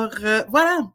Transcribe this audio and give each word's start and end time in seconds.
Euh, 0.00 0.44
voilà, 0.48 0.90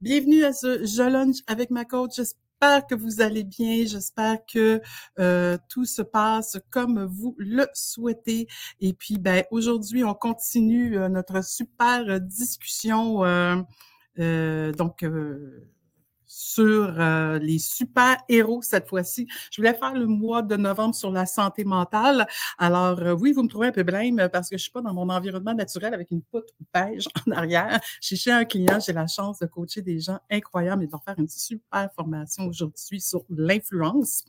bienvenue 0.00 0.44
à 0.44 0.52
ce 0.52 0.86
Je 0.86 1.02
Lunch 1.02 1.38
avec 1.48 1.70
ma 1.70 1.84
coach. 1.84 2.12
J'espère 2.14 2.86
que 2.86 2.94
vous 2.94 3.20
allez 3.20 3.42
bien. 3.42 3.84
J'espère 3.84 4.46
que 4.46 4.80
euh, 5.18 5.58
tout 5.68 5.84
se 5.84 6.02
passe 6.02 6.58
comme 6.70 7.04
vous 7.04 7.34
le 7.36 7.66
souhaitez. 7.72 8.46
Et 8.80 8.92
puis, 8.92 9.18
ben, 9.18 9.42
aujourd'hui, 9.50 10.04
on 10.04 10.14
continue 10.14 10.96
euh, 10.96 11.08
notre 11.08 11.44
super 11.44 12.20
discussion. 12.20 13.24
donc, 14.16 15.04
sur 16.34 17.00
euh, 17.00 17.38
les 17.38 17.58
super-héros 17.58 18.60
cette 18.62 18.88
fois-ci. 18.88 19.28
Je 19.50 19.60
voulais 19.60 19.74
faire 19.74 19.94
le 19.94 20.06
mois 20.06 20.42
de 20.42 20.56
novembre 20.56 20.94
sur 20.94 21.12
la 21.12 21.26
santé 21.26 21.64
mentale. 21.64 22.26
Alors, 22.58 22.98
euh, 22.98 23.12
oui, 23.12 23.32
vous 23.32 23.44
me 23.44 23.48
trouvez 23.48 23.68
un 23.68 23.72
peu 23.72 23.84
blême 23.84 24.28
parce 24.32 24.48
que 24.48 24.56
je 24.56 24.62
suis 24.62 24.72
pas 24.72 24.80
dans 24.80 24.92
mon 24.92 25.08
environnement 25.10 25.54
naturel 25.54 25.94
avec 25.94 26.10
une 26.10 26.22
poutre 26.22 26.52
beige 26.72 27.06
en 27.26 27.30
arrière. 27.30 27.80
Je 28.00 28.08
suis 28.08 28.16
chez 28.16 28.32
un 28.32 28.44
client, 28.44 28.80
j'ai 28.84 28.92
la 28.92 29.06
chance 29.06 29.38
de 29.38 29.46
coacher 29.46 29.82
des 29.82 30.00
gens 30.00 30.18
incroyables 30.30 30.82
et 30.82 30.86
de 30.86 30.92
faire 31.04 31.18
une 31.18 31.28
super 31.28 31.88
formation 31.94 32.46
aujourd'hui 32.46 33.00
sur 33.00 33.24
l'influence. 33.30 34.24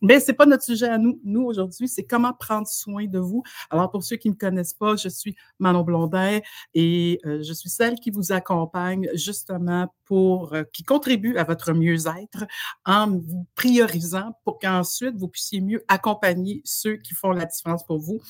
Mais 0.00 0.20
c'est 0.20 0.32
pas 0.32 0.46
notre 0.46 0.64
sujet 0.64 0.88
à 0.88 0.98
nous. 0.98 1.20
Nous, 1.24 1.42
aujourd'hui, 1.42 1.88
c'est 1.88 2.04
comment 2.04 2.32
prendre 2.32 2.66
soin 2.66 3.06
de 3.06 3.18
vous. 3.18 3.42
Alors, 3.70 3.90
pour 3.90 4.04
ceux 4.04 4.16
qui 4.16 4.28
ne 4.28 4.34
me 4.34 4.38
connaissent 4.38 4.74
pas, 4.74 4.96
je 4.96 5.08
suis 5.08 5.36
Manon 5.58 5.82
Blondin 5.82 6.40
et 6.74 7.18
euh, 7.26 7.42
je 7.42 7.52
suis 7.52 7.70
celle 7.70 7.96
qui 7.96 8.10
vous 8.10 8.32
accompagne 8.32 9.08
justement 9.14 9.92
pour, 10.04 10.54
euh, 10.54 10.64
qui 10.72 10.84
contribue 10.84 11.36
à 11.36 11.44
votre 11.44 11.72
mieux-être 11.72 12.46
en 12.84 13.10
vous 13.10 13.46
priorisant 13.54 14.32
pour 14.44 14.58
qu'ensuite 14.58 15.16
vous 15.16 15.28
puissiez 15.28 15.60
mieux 15.60 15.84
accompagner 15.88 16.62
ceux 16.64 16.96
qui 16.96 17.14
font 17.14 17.32
la 17.32 17.44
différence 17.44 17.84
pour 17.84 17.98
vous 17.98 18.20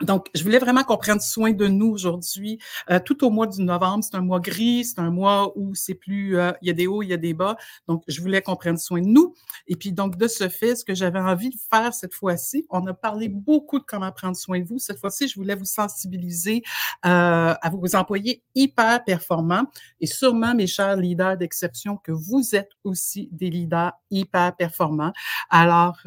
donc, 0.00 0.28
je 0.34 0.42
voulais 0.42 0.58
vraiment 0.58 0.82
qu'on 0.82 0.96
prenne 0.96 1.20
soin 1.20 1.52
de 1.52 1.66
nous 1.66 1.88
aujourd'hui. 1.88 2.58
Euh, 2.90 3.00
tout 3.04 3.24
au 3.24 3.30
mois 3.30 3.46
du 3.46 3.62
novembre, 3.62 4.02
c'est 4.02 4.16
un 4.16 4.22
mois 4.22 4.40
gris, 4.40 4.84
c'est 4.84 4.98
un 4.98 5.10
mois 5.10 5.52
où 5.56 5.74
c'est 5.74 5.94
plus, 5.94 6.38
euh, 6.38 6.52
il 6.62 6.68
y 6.68 6.70
a 6.70 6.74
des 6.74 6.86
hauts, 6.86 7.02
il 7.02 7.08
y 7.08 7.12
a 7.12 7.18
des 7.18 7.34
bas. 7.34 7.56
Donc, 7.86 8.02
je 8.08 8.20
voulais 8.20 8.40
qu'on 8.40 8.56
prenne 8.56 8.78
soin 8.78 9.00
de 9.00 9.06
nous. 9.06 9.34
Et 9.66 9.76
puis, 9.76 9.92
donc, 9.92 10.16
de 10.16 10.26
ce 10.26 10.48
fait, 10.48 10.76
ce 10.76 10.84
que 10.84 10.94
j'avais 10.94 11.18
envie 11.18 11.50
de 11.50 11.56
faire 11.70 11.92
cette 11.92 12.14
fois-ci, 12.14 12.66
on 12.70 12.86
a 12.86 12.94
parlé 12.94 13.28
beaucoup 13.28 13.78
de 13.78 13.84
comment 13.84 14.10
prendre 14.10 14.36
soin 14.36 14.60
de 14.60 14.64
vous. 14.64 14.78
Cette 14.78 14.98
fois-ci, 14.98 15.28
je 15.28 15.34
voulais 15.34 15.54
vous 15.54 15.66
sensibiliser 15.66 16.62
euh, 17.04 17.54
à 17.60 17.70
vos 17.70 17.94
employés 17.94 18.42
hyper 18.54 19.04
performants 19.04 19.64
et 20.00 20.06
sûrement, 20.06 20.54
mes 20.54 20.66
chers 20.66 20.96
leaders 20.96 21.36
d'exception, 21.36 21.96
que 21.96 22.12
vous 22.12 22.54
êtes 22.54 22.70
aussi 22.84 23.28
des 23.32 23.50
leaders 23.50 23.92
hyper 24.10 24.56
performants. 24.56 25.12
Alors, 25.50 25.98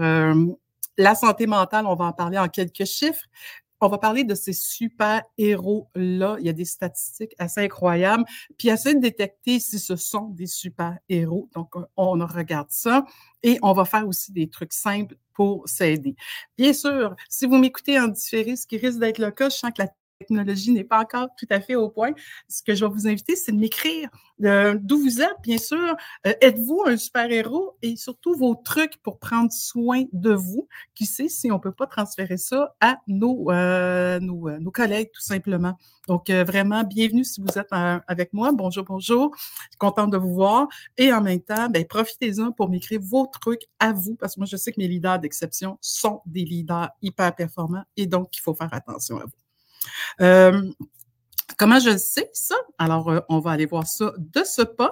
la 0.98 1.16
santé 1.16 1.48
mentale, 1.48 1.86
on 1.88 1.96
va 1.96 2.06
en 2.06 2.14
parler 2.14 2.38
en 2.38 2.48
quelques 2.48 2.86
chiffres. 2.86 3.26
On 3.84 3.90
va 3.90 3.98
parler 3.98 4.24
de 4.24 4.34
ces 4.34 4.54
super-héros-là. 4.54 6.38
Il 6.40 6.46
y 6.46 6.50
a 6.50 6.54
des 6.54 6.64
statistiques 6.64 7.36
assez 7.38 7.62
incroyables. 7.62 8.24
Puis 8.58 8.70
essayer 8.70 8.96
de 8.96 9.02
détecter 9.02 9.60
si 9.60 9.78
ce 9.78 9.98
sont 9.98 10.30
des 10.30 10.48
super-héros. 10.48 11.50
Donc, 11.54 11.74
on 11.98 12.12
regarde 12.26 12.70
ça. 12.70 13.04
Et 13.44 13.60
on 13.62 13.74
va 13.74 13.84
faire 13.84 14.08
aussi 14.08 14.32
des 14.32 14.50
trucs 14.50 14.72
simples 14.72 15.18
pour 15.34 15.68
s'aider. 15.68 16.16
Bien 16.58 16.72
sûr, 16.72 17.14
si 17.28 17.46
vous 17.46 17.58
m'écoutez 17.58 18.00
en 18.00 18.08
différé, 18.08 18.56
ce 18.56 18.66
qui 18.66 18.78
risque 18.78 19.00
d'être 19.00 19.18
le 19.18 19.32
cas, 19.32 19.50
je 19.50 19.58
sens 19.58 19.72
que 19.72 19.82
la 19.82 19.90
technologie 20.24 20.72
n'est 20.72 20.84
pas 20.84 21.00
encore 21.00 21.28
tout 21.38 21.48
à 21.50 21.60
fait 21.60 21.76
au 21.76 21.90
point. 21.90 22.12
Ce 22.48 22.64
que 22.64 22.74
je 22.74 22.86
vais 22.86 22.92
vous 22.92 23.08
inviter, 23.08 23.36
c'est 23.36 23.52
de 23.52 23.58
m'écrire 23.58 24.10
euh, 24.44 24.78
d'où 24.82 24.98
vous 25.00 25.22
êtes, 25.22 25.36
bien 25.44 25.58
sûr. 25.58 25.96
Euh, 26.26 26.34
êtes-vous 26.42 26.84
un 26.86 26.98
super-héros? 26.98 27.78
Et 27.82 27.96
surtout 27.96 28.36
vos 28.36 28.56
trucs 28.56 28.98
pour 28.98 29.20
prendre 29.20 29.52
soin 29.52 30.04
de 30.12 30.34
vous. 30.34 30.68
Qui 30.96 31.06
sait 31.06 31.30
si 31.30 31.52
on 31.52 31.60
peut 31.60 31.72
pas 31.72 31.88
transférer 31.88 32.38
ça 32.38 32.76
à 32.82 32.98
nos, 33.08 33.52
euh, 33.52 34.20
nos, 34.20 34.50
nos, 34.60 34.72
collègues, 34.72 35.12
tout 35.14 35.22
simplement. 35.22 35.78
Donc, 36.08 36.30
vraiment, 36.30 36.84
bienvenue 36.84 37.24
si 37.24 37.42
vous 37.42 37.58
êtes 37.58 37.68
avec 37.72 38.34
moi. 38.34 38.52
Bonjour, 38.54 38.84
bonjour. 38.84 39.36
Contente 39.78 40.12
de 40.12 40.18
vous 40.18 40.34
voir. 40.34 40.68
Et 40.98 41.14
en 41.14 41.22
même 41.22 41.42
temps, 41.42 41.70
ben, 41.70 41.86
profitez-en 41.86 42.52
pour 42.52 42.70
m'écrire 42.70 43.00
vos 43.02 43.28
trucs 43.28 43.68
à 43.80 43.94
vous, 43.94 44.16
parce 44.16 44.36
que 44.36 44.42
moi, 44.42 44.48
je 44.48 44.58
sais 44.58 44.72
que 44.72 44.80
mes 44.80 44.88
leaders 44.88 45.20
d'exception 45.20 45.78
sont 45.82 46.22
des 46.26 46.44
leaders 46.44 46.90
hyper 47.02 47.34
performants 47.36 47.84
et 47.98 48.08
donc, 48.08 48.36
il 48.36 48.42
faut 48.42 48.54
faire 48.54 48.74
attention 48.74 49.18
à 49.18 49.26
vous. 49.26 49.43
Euh, 50.22 50.72
comment 51.58 51.80
je 51.80 51.98
sais 51.98 52.30
ça? 52.34 52.56
Alors, 52.78 53.10
euh, 53.10 53.20
on 53.30 53.40
va 53.40 53.52
aller 53.52 53.66
voir 53.66 53.88
ça 53.88 54.14
de 54.18 54.44
ce 54.44 54.62
pas. 54.62 54.92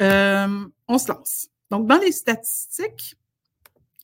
Euh, 0.00 0.66
on 0.88 0.98
se 0.98 1.12
lance. 1.12 1.48
Donc, 1.70 1.86
dans 1.86 1.98
les 1.98 2.12
statistiques, 2.12 3.16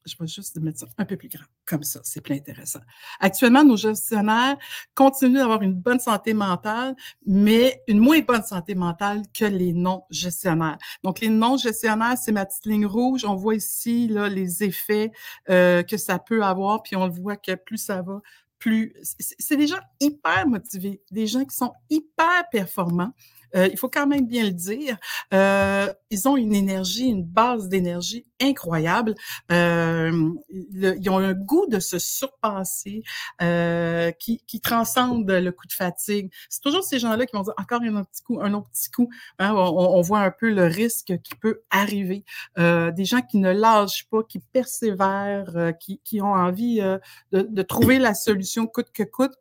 je 0.05 0.15
vais 0.21 0.26
juste 0.28 0.56
mettre 0.60 0.78
ça 0.78 0.87
un 0.99 1.05
peu 1.05 1.16
plus 1.16 1.28
grand, 1.28 1.47
comme 1.65 1.82
ça, 1.82 1.99
c'est 2.05 2.21
plus 2.21 2.34
intéressant. 2.34 2.78
Actuellement, 3.19 3.65
nos 3.65 3.76
gestionnaires 3.76 4.56
continuent 4.94 5.38
d'avoir 5.38 5.62
une 5.62 5.75
bonne 5.75 5.99
santé 5.99 6.32
mentale, 6.32 6.94
mais 7.26 7.82
une 7.88 7.99
moins 7.99 8.21
bonne 8.21 8.44
santé 8.44 8.76
mentale 8.76 9.22
que 9.34 9.47
les 9.47 9.72
non-gestionnaires. 9.72 10.78
Donc, 11.03 11.19
les 11.19 11.28
non-gestionnaires, 11.28 12.16
c'est 12.22 12.31
ma 12.31 12.47
petite 12.47 12.66
ligne 12.66 12.87
rouge. 12.87 13.25
On 13.25 13.34
voit 13.34 13.56
ici 13.56 14.06
là, 14.06 14.28
les 14.28 14.62
effets 14.62 15.10
que 15.49 15.97
ça 15.97 16.21
peut 16.21 16.44
avoir, 16.44 16.84
puis 16.84 16.94
on 16.94 17.09
voit 17.09 17.37
que 17.37 17.56
plus 17.56 17.78
ça 17.78 18.00
va, 18.03 18.21
plus. 18.59 18.94
C'est 19.03 19.56
des 19.56 19.67
gens 19.67 19.81
hyper 20.00 20.47
motivés, 20.47 21.03
des 21.11 21.27
gens 21.27 21.44
qui 21.44 21.56
sont 21.56 21.72
hyper 21.91 22.49
performants. 22.50 23.12
Euh, 23.54 23.68
il 23.70 23.78
faut 23.78 23.88
quand 23.88 24.06
même 24.06 24.26
bien 24.26 24.44
le 24.44 24.50
dire. 24.50 24.96
Euh, 25.32 25.92
ils 26.10 26.28
ont 26.28 26.36
une 26.36 26.54
énergie, 26.54 27.06
une 27.06 27.24
base 27.24 27.68
d'énergie 27.68 28.26
incroyable. 28.40 29.14
Euh, 29.50 30.30
ils 30.50 31.10
ont 31.10 31.18
un 31.18 31.32
goût 31.32 31.66
de 31.68 31.80
se 31.80 31.98
surpasser 31.98 33.02
euh, 33.42 34.10
qui, 34.12 34.42
qui 34.46 34.60
transcende 34.60 35.30
le 35.30 35.52
coup 35.52 35.66
de 35.66 35.72
fatigue. 35.72 36.30
C'est 36.48 36.60
toujours 36.60 36.84
ces 36.84 36.98
gens-là 36.98 37.26
qui 37.26 37.36
vont 37.36 37.42
dire 37.42 37.54
encore 37.58 37.80
un 37.82 37.96
autre 37.96 38.10
petit 38.10 38.22
coup, 38.22 38.40
un 38.40 38.54
autre 38.54 38.70
petit 38.70 38.90
coup. 38.90 39.08
Hein, 39.38 39.54
on, 39.54 39.96
on, 39.96 40.00
voit 40.02 40.20
un 40.20 40.30
peu 40.30 40.50
le 40.50 40.64
risque 40.66 41.14
qui 41.22 41.34
peut 41.40 41.62
arriver. 41.70 42.24
Euh, 42.58 42.90
des 42.90 43.04
gens 43.04 43.22
qui 43.22 43.38
ne 43.38 43.50
lâchent 43.52 44.06
pas, 44.10 44.22
qui 44.22 44.38
persévèrent, 44.38 45.56
euh, 45.56 45.72
qui, 45.72 46.00
qui 46.04 46.20
ont 46.20 46.32
envie 46.32 46.76
de, 46.76 47.00
de 47.32 47.62
trouver 47.62 47.98
la 47.98 48.14
solution 48.14 48.66
coûte 48.66 48.92
que 48.92 49.02
coûte 49.02 49.32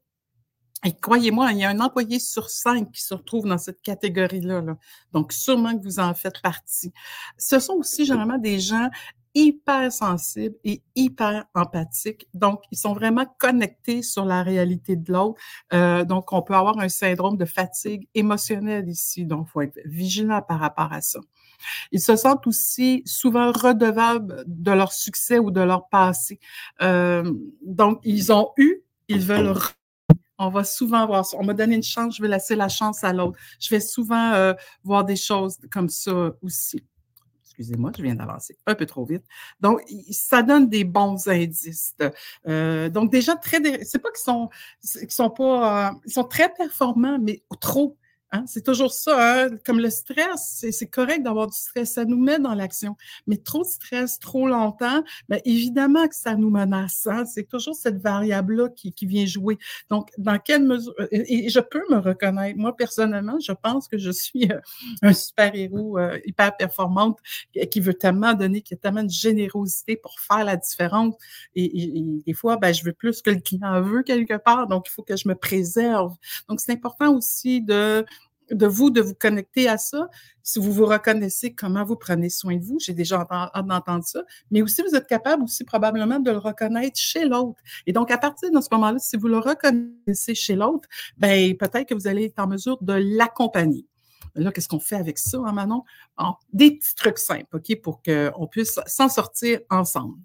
et 0.85 0.93
croyez-moi, 0.93 1.51
il 1.51 1.57
y 1.57 1.63
a 1.63 1.69
un 1.69 1.79
employé 1.79 2.19
sur 2.19 2.49
cinq 2.49 2.91
qui 2.91 3.01
se 3.01 3.15
retrouve 3.15 3.47
dans 3.47 3.57
cette 3.57 3.81
catégorie-là. 3.81 4.61
Donc, 5.13 5.33
sûrement 5.33 5.75
que 5.75 5.83
vous 5.83 5.99
en 5.99 6.13
faites 6.13 6.41
partie. 6.43 6.93
Ce 7.39 7.57
sont 7.59 7.73
aussi 7.73 8.05
généralement 8.05 8.37
des 8.37 8.59
gens 8.59 8.89
hyper 9.33 9.91
sensibles 9.91 10.55
et 10.63 10.83
hyper 10.95 11.45
empathiques. 11.55 12.27
Donc, 12.35 12.61
ils 12.71 12.77
sont 12.77 12.93
vraiment 12.93 13.25
connectés 13.39 14.03
sur 14.03 14.25
la 14.25 14.43
réalité 14.43 14.95
de 14.95 15.11
l'autre. 15.11 15.41
Euh, 15.73 16.05
donc, 16.05 16.31
on 16.31 16.43
peut 16.43 16.53
avoir 16.53 16.77
un 16.79 16.87
syndrome 16.87 17.35
de 17.35 17.45
fatigue 17.45 18.07
émotionnelle 18.13 18.87
ici. 18.87 19.25
Donc, 19.25 19.47
il 19.47 19.51
faut 19.51 19.61
être 19.61 19.79
vigilant 19.85 20.41
par 20.41 20.59
rapport 20.59 20.93
à 20.93 21.01
ça. 21.01 21.19
Ils 21.91 21.99
se 21.99 22.15
sentent 22.15 22.45
aussi 22.45 23.01
souvent 23.05 23.51
redevables 23.51 24.43
de 24.45 24.71
leur 24.71 24.93
succès 24.93 25.39
ou 25.39 25.49
de 25.49 25.61
leur 25.61 25.89
passé. 25.89 26.39
Euh, 26.83 27.33
donc, 27.65 27.99
ils 28.03 28.31
ont 28.31 28.51
eu, 28.57 28.83
ils 29.07 29.19
veulent 29.19 29.53
on 30.37 30.49
va 30.49 30.63
souvent 30.63 31.05
voir 31.05 31.25
ça. 31.25 31.37
On 31.39 31.43
m'a 31.43 31.53
donné 31.53 31.75
une 31.75 31.83
chance, 31.83 32.17
je 32.17 32.21
vais 32.21 32.27
laisser 32.27 32.55
la 32.55 32.69
chance 32.69 33.03
à 33.03 33.13
l'autre. 33.13 33.37
Je 33.59 33.69
vais 33.69 33.79
souvent 33.79 34.33
euh, 34.33 34.53
voir 34.83 35.05
des 35.05 35.15
choses 35.15 35.57
comme 35.71 35.89
ça 35.89 36.31
aussi. 36.41 36.83
Excusez-moi, 37.57 37.91
je 37.97 38.03
viens 38.03 38.15
d'avancer 38.15 38.57
un 38.65 38.75
peu 38.75 38.85
trop 38.85 39.05
vite. 39.05 39.23
Donc, 39.61 39.81
ça 40.11 40.43
donne 40.43 40.67
des 40.67 40.83
bons 40.83 41.25
indices. 41.29 41.95
Euh, 42.47 42.89
donc, 42.89 43.15
gens 43.15 43.37
très, 43.37 43.61
c'est 43.85 43.99
pas 43.99 44.11
qu'ils 44.11 44.23
sont, 44.23 44.49
qu'ils 44.81 45.09
sont 45.11 45.29
pas, 45.29 45.89
euh, 45.89 45.93
ils 46.05 46.11
sont 46.11 46.25
très 46.25 46.53
performants, 46.53 47.17
mais 47.17 47.43
trop. 47.61 47.97
Hein, 48.31 48.43
c'est 48.47 48.63
toujours 48.63 48.91
ça, 48.91 49.45
hein, 49.45 49.49
comme 49.65 49.79
le 49.79 49.89
stress, 49.89 50.65
c'est 50.71 50.87
correct 50.87 51.23
d'avoir 51.23 51.47
du 51.47 51.55
stress, 51.55 51.93
ça 51.93 52.05
nous 52.05 52.17
met 52.17 52.39
dans 52.39 52.55
l'action. 52.55 52.97
Mais 53.27 53.37
trop 53.37 53.61
de 53.61 53.67
stress, 53.67 54.19
trop 54.19 54.47
longtemps, 54.47 55.03
bien, 55.29 55.39
évidemment 55.45 56.07
que 56.07 56.15
ça 56.15 56.35
nous 56.35 56.49
menace. 56.49 57.07
Hein, 57.07 57.25
c'est 57.25 57.47
toujours 57.47 57.75
cette 57.75 57.97
variable-là 58.01 58.69
qui, 58.69 58.91
qui, 58.93 59.05
vient 59.05 59.25
jouer. 59.25 59.57
Donc, 59.89 60.09
dans 60.17 60.39
quelle 60.39 60.63
mesure, 60.63 60.93
et, 61.11 61.49
je 61.49 61.59
peux 61.59 61.83
me 61.89 61.97
reconnaître, 61.97 62.57
moi 62.57 62.75
personnellement, 62.75 63.37
je 63.39 63.51
pense 63.51 63.87
que 63.87 63.97
je 63.99 64.11
suis 64.11 64.51
euh, 64.51 64.59
un 65.03 65.13
super-héros 65.13 65.99
euh, 65.99 66.19
hyper 66.25 66.57
performante 66.57 67.19
qui 67.71 67.79
veut 67.79 67.93
tellement 67.93 68.33
donner, 68.33 68.61
qui 68.61 68.73
a 68.73 68.77
tellement 68.77 69.03
de 69.03 69.09
générosité 69.09 69.95
pour 69.97 70.19
faire 70.19 70.43
la 70.43 70.57
différence. 70.57 71.13
Et, 71.55 71.99
et 71.99 72.03
des 72.25 72.33
fois, 72.33 72.57
ben, 72.57 72.73
je 72.73 72.83
veux 72.83 72.93
plus 72.93 73.21
que 73.21 73.29
le 73.29 73.39
client 73.39 73.81
veut 73.81 74.01
quelque 74.01 74.37
part, 74.37 74.67
donc 74.67 74.87
il 74.87 74.91
faut 74.91 75.03
que 75.03 75.15
je 75.15 75.27
me 75.27 75.35
préserve. 75.35 76.15
Donc, 76.49 76.59
c'est 76.59 76.71
important 76.71 77.15
aussi 77.15 77.61
de 77.61 78.05
de 78.51 78.67
vous 78.67 78.89
de 78.89 79.01
vous 79.01 79.13
connecter 79.13 79.67
à 79.67 79.77
ça. 79.77 80.09
Si 80.43 80.59
vous 80.59 80.71
vous 80.71 80.85
reconnaissez, 80.85 81.53
comment 81.53 81.83
vous 81.83 81.95
prenez 81.95 82.29
soin 82.29 82.55
de 82.55 82.63
vous, 82.63 82.77
j'ai 82.79 82.93
déjà 82.93 83.27
entendu 83.53 84.03
ça, 84.05 84.23
mais 84.51 84.61
aussi 84.61 84.81
vous 84.83 84.95
êtes 84.95 85.07
capable 85.07 85.43
aussi 85.43 85.63
probablement 85.63 86.19
de 86.19 86.31
le 86.31 86.37
reconnaître 86.37 86.97
chez 86.99 87.25
l'autre. 87.25 87.61
Et 87.87 87.93
donc, 87.93 88.11
à 88.11 88.17
partir 88.17 88.51
de 88.51 88.61
ce 88.61 88.67
moment-là, 88.71 88.99
si 88.99 89.17
vous 89.17 89.27
le 89.27 89.39
reconnaissez 89.39 90.35
chez 90.35 90.55
l'autre, 90.55 90.87
ben 91.17 91.55
peut-être 91.57 91.87
que 91.89 91.95
vous 91.95 92.07
allez 92.07 92.25
être 92.25 92.39
en 92.39 92.47
mesure 92.47 92.77
de 92.81 92.93
l'accompagner. 92.93 93.85
Là, 94.35 94.51
qu'est-ce 94.51 94.67
qu'on 94.67 94.79
fait 94.79 94.97
avec 94.97 95.17
ça, 95.17 95.37
hein, 95.45 95.53
Manon? 95.53 95.83
des 96.51 96.77
petits 96.77 96.95
trucs 96.95 97.17
simples, 97.17 97.55
OK, 97.55 97.81
pour 97.81 98.01
qu'on 98.03 98.47
puisse 98.47 98.79
s'en 98.85 99.09
sortir 99.09 99.59
ensemble. 99.69 100.17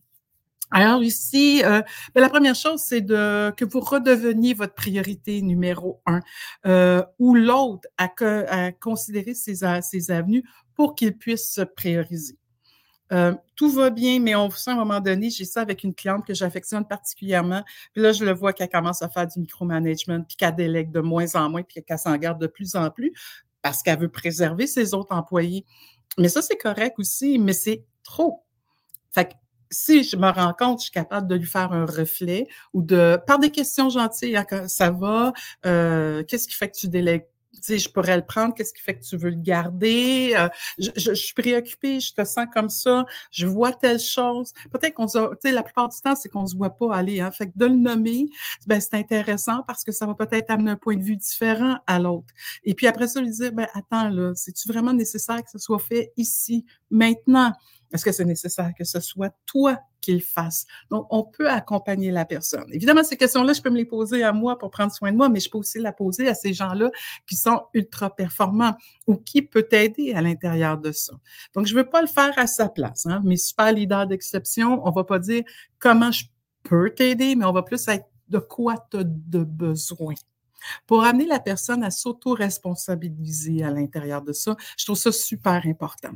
Alors 0.70 1.02
ici, 1.02 1.62
euh, 1.64 1.82
ben, 2.14 2.20
la 2.20 2.28
première 2.28 2.54
chose, 2.54 2.80
c'est 2.80 3.00
de 3.00 3.52
que 3.56 3.64
vous 3.64 3.80
redeveniez 3.80 4.54
votre 4.54 4.74
priorité 4.74 5.42
numéro 5.42 6.00
un 6.06 6.20
euh, 6.66 7.02
ou 7.18 7.34
l'autre 7.34 7.88
à, 7.98 8.08
à, 8.20 8.72
considérer 8.72 9.34
ces, 9.34 9.60
ces 9.82 10.10
avenues 10.10 10.44
pour 10.74 10.94
qu'ils 10.94 11.16
puissent 11.16 11.52
se 11.52 11.62
prioriser. 11.62 12.38
Euh, 13.12 13.34
tout 13.56 13.70
va 13.70 13.90
bien, 13.90 14.20
mais 14.20 14.36
on 14.36 14.48
sent 14.50 14.70
à 14.70 14.74
un 14.74 14.76
moment 14.76 15.00
donné, 15.00 15.30
j'ai 15.30 15.44
ça 15.44 15.62
avec 15.62 15.82
une 15.82 15.94
cliente 15.94 16.24
que 16.24 16.34
j'affectionne 16.34 16.86
particulièrement. 16.86 17.64
Puis 17.92 18.02
là, 18.02 18.12
je 18.12 18.24
le 18.24 18.32
vois 18.32 18.52
qu'elle 18.52 18.68
commence 18.68 19.02
à 19.02 19.08
faire 19.08 19.26
du 19.26 19.40
micromanagement, 19.40 20.22
puis 20.22 20.36
qu'elle 20.36 20.54
délègue 20.54 20.92
de 20.92 21.00
moins 21.00 21.34
en 21.34 21.50
moins, 21.50 21.64
puis 21.64 21.82
qu'elle 21.82 21.98
s'en 21.98 22.16
garde 22.16 22.40
de 22.40 22.46
plus 22.46 22.76
en 22.76 22.88
plus 22.90 23.12
parce 23.62 23.82
qu'elle 23.82 23.98
veut 23.98 24.08
préserver 24.08 24.66
ses 24.66 24.94
autres 24.94 25.14
employés. 25.14 25.66
Mais 26.18 26.28
ça, 26.28 26.40
c'est 26.40 26.56
correct 26.56 26.94
aussi, 26.98 27.38
mais 27.38 27.52
c'est 27.52 27.84
trop. 28.02 28.44
Fait 29.10 29.26
que 29.26 29.34
si 29.70 30.02
je 30.02 30.16
me 30.16 30.30
rends 30.30 30.52
compte, 30.52 30.80
je 30.80 30.84
suis 30.84 30.92
capable 30.92 31.28
de 31.28 31.36
lui 31.36 31.46
faire 31.46 31.72
un 31.72 31.86
reflet 31.86 32.48
ou 32.74 32.82
de, 32.82 33.18
par 33.26 33.38
des 33.38 33.50
questions 33.50 33.88
gentilles, 33.88 34.36
hein, 34.36 34.68
ça 34.68 34.90
va, 34.90 35.32
euh, 35.66 36.22
qu'est-ce 36.24 36.48
qui 36.48 36.54
fait 36.54 36.68
que 36.68 36.76
tu 36.76 36.88
délègues 36.88 37.24
sais, 37.60 37.78
je 37.78 37.90
pourrais 37.90 38.16
le 38.16 38.24
prendre, 38.24 38.54
qu'est-ce 38.54 38.72
qui 38.72 38.82
fait 38.82 38.94
que 38.94 39.04
tu 39.04 39.16
veux 39.16 39.30
le 39.30 39.36
garder? 39.36 40.34
Euh, 40.36 40.48
je, 40.78 40.90
je, 40.96 41.12
suis 41.12 41.34
préoccupée, 41.34 42.00
je 42.00 42.14
te 42.14 42.24
sens 42.24 42.46
comme 42.52 42.68
ça, 42.68 43.04
je 43.30 43.46
vois 43.46 43.72
telle 43.72 44.00
chose. 44.00 44.52
Peut-être 44.70 44.94
qu'on 44.94 45.08
se, 45.08 45.18
tu 45.18 45.36
sais, 45.42 45.52
la 45.52 45.62
plupart 45.62 45.88
du 45.88 46.00
temps, 46.00 46.14
c'est 46.14 46.28
qu'on 46.28 46.46
se 46.46 46.56
voit 46.56 46.76
pas 46.76 46.94
aller, 46.94 47.20
hein. 47.20 47.30
Fait 47.30 47.46
que 47.46 47.52
de 47.56 47.66
le 47.66 47.76
nommer, 47.76 48.26
ben, 48.66 48.80
c'est 48.80 48.94
intéressant 48.94 49.62
parce 49.66 49.84
que 49.84 49.92
ça 49.92 50.06
va 50.06 50.14
peut-être 50.14 50.50
amener 50.50 50.72
un 50.72 50.76
point 50.76 50.96
de 50.96 51.02
vue 51.02 51.16
différent 51.16 51.76
à 51.86 51.98
l'autre. 51.98 52.28
Et 52.64 52.74
puis 52.74 52.86
après 52.86 53.08
ça, 53.08 53.20
lui 53.20 53.30
dire, 53.30 53.52
ben, 53.52 53.68
attends, 53.74 54.08
là, 54.08 54.32
c'est-tu 54.34 54.68
vraiment 54.68 54.92
nécessaire 54.92 55.42
que 55.42 55.50
ce 55.50 55.58
soit 55.58 55.78
fait 55.78 56.12
ici, 56.16 56.64
maintenant? 56.90 57.52
Est-ce 57.92 58.04
que 58.04 58.12
c'est 58.12 58.24
nécessaire 58.24 58.72
que 58.76 58.84
ce 58.84 59.00
soit 59.00 59.34
toi 59.46 59.78
qui 60.00 60.12
le 60.12 60.20
fasse? 60.20 60.66
Donc, 60.90 61.06
on 61.10 61.24
peut 61.24 61.48
accompagner 61.48 62.10
la 62.10 62.24
personne. 62.24 62.66
Évidemment, 62.72 63.02
ces 63.02 63.16
questions-là, 63.16 63.52
je 63.52 63.60
peux 63.60 63.70
me 63.70 63.76
les 63.76 63.84
poser 63.84 64.22
à 64.22 64.32
moi 64.32 64.58
pour 64.58 64.70
prendre 64.70 64.92
soin 64.92 65.10
de 65.10 65.16
moi, 65.16 65.28
mais 65.28 65.40
je 65.40 65.50
peux 65.50 65.58
aussi 65.58 65.78
la 65.78 65.92
poser 65.92 66.28
à 66.28 66.34
ces 66.34 66.52
gens-là 66.52 66.90
qui 67.26 67.36
sont 67.36 67.62
ultra 67.74 68.14
performants 68.14 68.76
ou 69.06 69.16
qui 69.16 69.42
peut 69.42 69.64
t'aider 69.64 70.12
à 70.12 70.22
l'intérieur 70.22 70.78
de 70.78 70.92
ça. 70.92 71.14
Donc, 71.54 71.66
je 71.66 71.74
veux 71.74 71.88
pas 71.88 72.00
le 72.00 72.08
faire 72.08 72.32
à 72.36 72.46
sa 72.46 72.68
place. 72.68 73.06
Hein? 73.06 73.20
Mes 73.24 73.36
super 73.36 73.72
leaders 73.72 74.06
d'exception, 74.06 74.80
on 74.86 74.90
va 74.90 75.04
pas 75.04 75.18
dire 75.18 75.42
comment 75.78 76.12
je 76.12 76.24
peux 76.62 76.90
t'aider, 76.90 77.34
mais 77.34 77.44
on 77.44 77.52
va 77.52 77.62
plus 77.62 77.88
être 77.88 78.06
de 78.28 78.38
quoi 78.38 78.76
tu 78.90 78.98
as 78.98 79.04
de 79.04 79.42
besoin 79.42 80.14
pour 80.86 81.04
amener 81.04 81.26
la 81.26 81.40
personne 81.40 81.82
à 81.82 81.90
s'auto-responsabiliser 81.90 83.62
à 83.64 83.70
l'intérieur 83.70 84.22
de 84.22 84.32
ça. 84.32 84.56
Je 84.76 84.84
trouve 84.84 84.96
ça 84.96 85.12
super 85.12 85.62
important. 85.66 86.12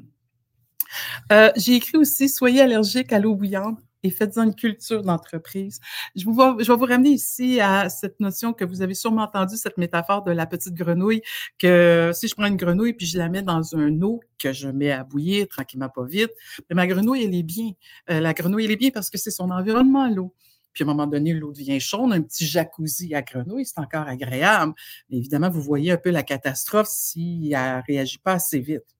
Euh, 1.32 1.50
j'ai 1.56 1.74
écrit 1.74 1.96
aussi 1.98 2.28
Soyez 2.28 2.60
allergique 2.60 3.12
à 3.12 3.18
l'eau 3.18 3.34
bouillante 3.34 3.78
et 4.04 4.10
faites-en 4.10 4.44
une 4.44 4.54
culture 4.54 5.02
d'entreprise. 5.02 5.80
Je, 6.14 6.26
vous 6.26 6.34
je 6.60 6.70
vais 6.70 6.76
vous 6.76 6.84
ramener 6.84 7.10
ici 7.10 7.58
à 7.60 7.88
cette 7.88 8.20
notion 8.20 8.52
que 8.52 8.64
vous 8.64 8.82
avez 8.82 8.94
sûrement 8.94 9.22
entendu, 9.22 9.56
cette 9.56 9.78
métaphore 9.78 10.22
de 10.22 10.30
la 10.30 10.46
petite 10.46 10.74
grenouille, 10.74 11.22
que 11.58 12.10
si 12.14 12.28
je 12.28 12.34
prends 12.34 12.46
une 12.46 12.56
grenouille 12.56 12.92
puis 12.92 13.06
je 13.06 13.18
la 13.18 13.28
mets 13.28 13.42
dans 13.42 13.74
un 13.74 14.02
eau 14.02 14.20
que 14.38 14.52
je 14.52 14.68
mets 14.68 14.92
à 14.92 15.04
bouillir 15.04 15.48
tranquillement, 15.48 15.88
pas 15.88 16.04
vite, 16.04 16.30
mais 16.68 16.76
ma 16.76 16.86
grenouille, 16.86 17.24
elle 17.24 17.34
est 17.34 17.42
bien. 17.42 17.70
Euh, 18.10 18.20
la 18.20 18.34
grenouille, 18.34 18.66
elle 18.66 18.72
est 18.72 18.76
bien 18.76 18.90
parce 18.90 19.08
que 19.08 19.18
c'est 19.18 19.30
son 19.30 19.50
environnement, 19.50 20.08
l'eau. 20.08 20.34
Puis 20.74 20.82
à 20.82 20.86
un 20.86 20.90
moment 20.90 21.06
donné, 21.06 21.32
l'eau 21.32 21.52
devient 21.52 21.80
chaude, 21.80 22.12
un 22.12 22.20
petit 22.20 22.46
jacuzzi 22.46 23.14
à 23.14 23.22
grenouille, 23.22 23.64
c'est 23.64 23.78
encore 23.78 24.06
agréable. 24.08 24.74
Mais 25.08 25.16
évidemment, 25.18 25.48
vous 25.48 25.62
voyez 25.62 25.92
un 25.92 25.96
peu 25.96 26.10
la 26.10 26.24
catastrophe 26.24 26.88
s'il 26.88 27.50
ne 27.50 27.86
réagit 27.86 28.18
pas 28.18 28.32
assez 28.34 28.58
vite. 28.58 28.93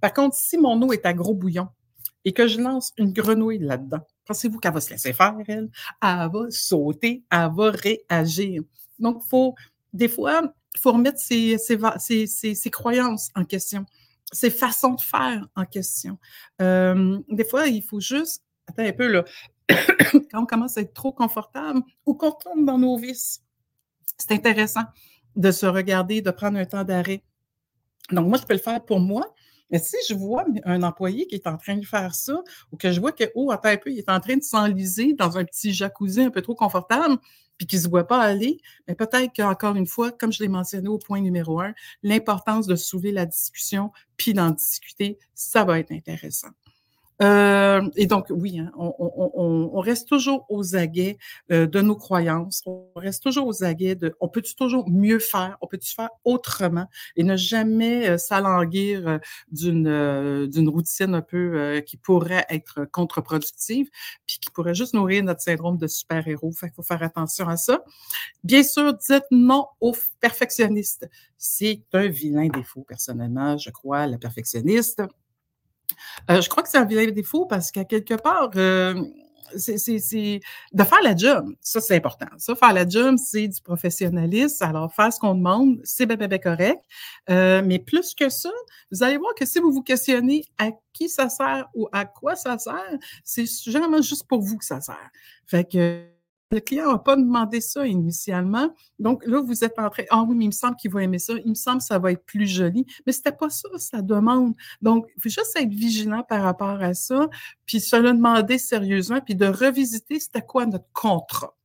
Par 0.00 0.12
contre, 0.12 0.36
si 0.36 0.58
mon 0.58 0.80
eau 0.82 0.92
est 0.92 1.06
à 1.06 1.12
gros 1.12 1.34
bouillon 1.34 1.68
et 2.24 2.32
que 2.32 2.46
je 2.46 2.60
lance 2.60 2.92
une 2.98 3.12
grenouille 3.12 3.58
là-dedans, 3.58 4.00
pensez-vous 4.26 4.58
qu'elle 4.58 4.72
va 4.74 4.80
se 4.80 4.90
laisser 4.90 5.12
faire, 5.12 5.34
elle? 5.46 5.70
Elle 6.02 6.30
va 6.32 6.50
sauter, 6.50 7.24
elle 7.30 7.50
va 7.54 7.70
réagir. 7.70 8.62
Donc, 8.98 9.22
faut, 9.28 9.54
des 9.92 10.08
fois, 10.08 10.42
il 10.74 10.80
faut 10.80 10.92
remettre 10.92 11.18
ses, 11.18 12.70
croyances 12.70 13.30
en 13.34 13.44
question, 13.44 13.86
ses 14.32 14.50
façons 14.50 14.94
de 14.94 15.00
faire 15.00 15.46
en 15.54 15.64
question. 15.64 16.18
Euh, 16.60 17.18
des 17.28 17.44
fois, 17.44 17.66
il 17.66 17.82
faut 17.82 18.00
juste, 18.00 18.42
attends 18.66 18.84
un 18.84 18.92
peu 18.92 19.06
là, 19.06 19.24
quand 20.30 20.42
on 20.42 20.46
commence 20.46 20.76
à 20.76 20.82
être 20.82 20.94
trop 20.94 21.12
confortable 21.12 21.80
ou 22.04 22.14
qu'on 22.14 22.32
tombe 22.32 22.66
dans 22.66 22.78
nos 22.78 22.96
vices, 22.96 23.42
c'est 24.18 24.32
intéressant 24.32 24.84
de 25.34 25.50
se 25.50 25.66
regarder, 25.66 26.22
de 26.22 26.30
prendre 26.30 26.58
un 26.58 26.64
temps 26.64 26.84
d'arrêt. 26.84 27.22
Donc, 28.10 28.28
moi, 28.28 28.38
je 28.38 28.44
peux 28.44 28.54
le 28.54 28.60
faire 28.60 28.84
pour 28.84 29.00
moi, 29.00 29.34
mais 29.70 29.78
si 29.78 29.96
je 30.08 30.14
vois 30.14 30.44
un 30.64 30.82
employé 30.82 31.26
qui 31.26 31.34
est 31.34 31.46
en 31.46 31.56
train 31.56 31.76
de 31.76 31.84
faire 31.84 32.14
ça, 32.14 32.42
ou 32.72 32.76
que 32.76 32.92
je 32.92 33.00
vois 33.00 33.12
que, 33.12 33.24
oh, 33.34 33.50
attends 33.50 33.68
un 33.68 33.76
peu, 33.76 33.90
il 33.90 33.98
est 33.98 34.08
en 34.08 34.20
train 34.20 34.36
de 34.36 34.42
s'enliser 34.42 35.14
dans 35.14 35.38
un 35.38 35.44
petit 35.44 35.72
jacuzzi 35.72 36.22
un 36.22 36.30
peu 36.30 36.42
trop 36.42 36.54
confortable, 36.54 37.18
puis 37.58 37.66
qu'il 37.66 37.78
ne 37.78 37.84
se 37.84 37.88
voit 37.88 38.06
pas 38.06 38.20
aller, 38.20 38.60
mais 38.86 38.94
peut-être 38.94 39.32
qu'encore 39.34 39.76
une 39.76 39.86
fois, 39.86 40.12
comme 40.12 40.32
je 40.32 40.42
l'ai 40.42 40.48
mentionné 40.48 40.88
au 40.88 40.98
point 40.98 41.20
numéro 41.20 41.60
un, 41.60 41.74
l'importance 42.02 42.66
de 42.66 42.76
soulever 42.76 43.12
la 43.12 43.26
discussion, 43.26 43.92
puis 44.16 44.34
d'en 44.34 44.50
discuter, 44.50 45.18
ça 45.34 45.64
va 45.64 45.78
être 45.78 45.92
intéressant. 45.92 46.48
Euh, 47.22 47.82
et 47.96 48.06
donc, 48.06 48.26
oui, 48.30 48.58
hein, 48.58 48.70
on, 48.76 48.94
on, 48.98 49.70
on, 49.72 49.80
reste 49.80 50.08
toujours 50.08 50.44
aux 50.50 50.76
aguets 50.76 51.16
euh, 51.50 51.66
de 51.66 51.80
nos 51.80 51.96
croyances. 51.96 52.62
On 52.66 52.90
reste 52.94 53.22
toujours 53.22 53.46
aux 53.46 53.64
aguets 53.64 53.94
de. 53.94 54.14
On 54.20 54.28
peut 54.28 54.42
toujours 54.42 54.90
mieux 54.90 55.18
faire? 55.18 55.56
On 55.62 55.66
peut-tu 55.66 55.94
faire 55.94 56.10
autrement? 56.24 56.86
Et 57.16 57.22
ne 57.22 57.36
jamais 57.36 58.08
euh, 58.08 58.18
s'alanguir 58.18 59.08
euh, 59.08 59.18
d'une 59.50 59.86
euh, 59.86 60.46
d'une 60.46 60.68
routine 60.68 61.14
un 61.14 61.22
peu 61.22 61.82
qui 61.86 61.96
pourrait 61.96 62.44
être 62.50 62.84
contre-productive, 62.92 63.88
puis 64.26 64.38
qui 64.38 64.50
pourrait 64.50 64.74
juste 64.74 64.94
nourrir 64.94 65.24
notre 65.24 65.40
syndrome 65.40 65.78
de 65.78 65.86
super-héros. 65.86 66.52
Fait 66.52 66.66
qu'il 66.66 66.74
faut 66.74 66.82
faire 66.82 67.02
attention 67.02 67.48
à 67.48 67.56
ça. 67.56 67.82
Bien 68.44 68.62
sûr, 68.62 68.92
dites 68.94 69.24
non 69.30 69.66
aux 69.80 69.94
perfectionnistes. 70.20 71.08
C'est 71.38 71.82
un 71.92 72.08
vilain 72.08 72.48
défaut, 72.48 72.84
personnellement, 72.86 73.56
je 73.56 73.70
crois, 73.70 74.06
le 74.06 74.18
perfectionniste 74.18 75.02
euh, 76.30 76.40
je 76.40 76.48
crois 76.48 76.62
que 76.62 76.68
c'est 76.68 76.78
un 76.78 76.84
vilain 76.84 77.10
défaut 77.10 77.46
parce 77.46 77.70
qu'à 77.70 77.84
quelque 77.84 78.14
part, 78.14 78.50
euh, 78.56 78.94
c'est 79.56 80.40
de 80.72 80.84
faire 80.84 81.02
la 81.02 81.16
job. 81.16 81.54
Ça, 81.60 81.80
c'est 81.80 81.96
important. 81.96 82.26
Ça, 82.38 82.54
faire 82.54 82.72
la 82.72 82.88
job, 82.88 83.16
c'est 83.16 83.48
du 83.48 83.60
professionnalisme. 83.60 84.64
Alors, 84.64 84.92
faire 84.92 85.12
ce 85.12 85.20
qu'on 85.20 85.34
demande, 85.34 85.80
c'est 85.84 86.06
bien, 86.06 86.16
bien, 86.16 86.38
correct. 86.38 86.82
Euh, 87.30 87.62
mais 87.64 87.78
plus 87.78 88.14
que 88.14 88.28
ça, 88.28 88.50
vous 88.90 89.02
allez 89.02 89.16
voir 89.16 89.34
que 89.34 89.46
si 89.46 89.58
vous 89.58 89.72
vous 89.72 89.82
questionnez 89.82 90.44
à 90.58 90.70
qui 90.92 91.08
ça 91.08 91.28
sert 91.28 91.68
ou 91.74 91.88
à 91.92 92.04
quoi 92.04 92.36
ça 92.36 92.58
sert, 92.58 92.98
c'est 93.24 93.46
généralement 93.46 94.02
juste 94.02 94.26
pour 94.26 94.40
vous 94.40 94.56
que 94.56 94.64
ça 94.64 94.80
sert. 94.80 95.10
Fait 95.46 95.64
que 95.64 96.15
le 96.50 96.60
client 96.60 96.92
n'a 96.92 96.98
pas 96.98 97.16
demandé 97.16 97.60
ça 97.60 97.86
initialement. 97.86 98.70
Donc 98.98 99.24
là, 99.26 99.40
vous 99.40 99.64
êtes 99.64 99.78
en 99.78 99.90
train, 99.90 100.04
ah 100.10 100.24
oui, 100.28 100.36
mais 100.36 100.44
il 100.44 100.48
me 100.48 100.52
semble 100.52 100.76
qu'il 100.76 100.90
va 100.90 101.02
aimer 101.02 101.18
ça, 101.18 101.34
il 101.44 101.50
me 101.50 101.54
semble 101.54 101.78
que 101.78 101.84
ça 101.84 101.98
va 101.98 102.12
être 102.12 102.24
plus 102.24 102.46
joli. 102.46 102.86
Mais 103.06 103.12
c'était 103.12 103.32
pas 103.32 103.50
ça, 103.50 103.68
sa 103.78 104.02
demande. 104.02 104.54
Donc, 104.80 105.06
il 105.16 105.22
faut 105.22 105.28
juste 105.28 105.56
être 105.56 105.72
vigilant 105.72 106.22
par 106.22 106.42
rapport 106.42 106.80
à 106.80 106.94
ça, 106.94 107.28
puis 107.64 107.80
se 107.80 107.96
le 107.96 108.12
demander 108.12 108.58
sérieusement, 108.58 109.20
puis 109.20 109.34
de 109.34 109.46
revisiter 109.46 110.20
c'était 110.20 110.42
quoi 110.42 110.66
notre 110.66 110.90
contrat. 110.92 111.56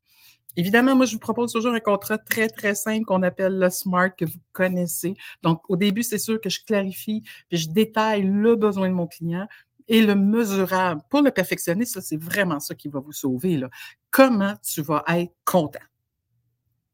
Évidemment, 0.58 0.96
moi, 0.96 1.06
je 1.06 1.14
vous 1.14 1.20
propose 1.20 1.54
toujours 1.54 1.74
un 1.74 1.80
contrat 1.80 2.18
très, 2.18 2.50
très 2.50 2.76
simple 2.76 3.06
qu'on 3.06 3.24
appelle 3.24 3.58
le 3.58 3.70
SMART 3.70 4.16
que 4.18 4.26
vous 4.26 4.40
connaissez. 4.52 5.16
Donc, 5.44 5.62
au 5.70 5.78
début, 5.78 6.04
c'est 6.04 6.18
sûr 6.18 6.42
que 6.42 6.50
je 6.50 6.60
clarifie, 6.66 7.24
puis 7.48 7.58
je 7.58 7.70
détaille 7.70 8.24
le 8.24 8.58
besoin 8.58 8.90
de 8.90 8.94
mon 8.94 9.08
client 9.08 9.48
et 9.92 10.02
le 10.02 10.16
mesurable. 10.16 11.02
Pour 11.10 11.22
le 11.22 11.32
perfectionniste, 11.32 12.00
c'est 12.00 12.16
vraiment 12.16 12.62
ça 12.62 12.74
qui 12.74 12.88
va 12.88 13.02
vous 13.02 13.12
sauver. 13.12 13.58
Là. 13.58 13.70
Comment 14.10 14.54
tu 14.64 14.82
vas 14.82 15.04
être 15.10 15.34
content? 15.44 15.84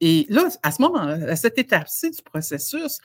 Et 0.01 0.25
là, 0.29 0.49
à 0.63 0.71
ce 0.71 0.81
moment, 0.81 1.01
à 1.01 1.35
cette 1.35 1.59
étape-ci 1.59 2.09
du 2.09 2.21
processus, 2.23 2.99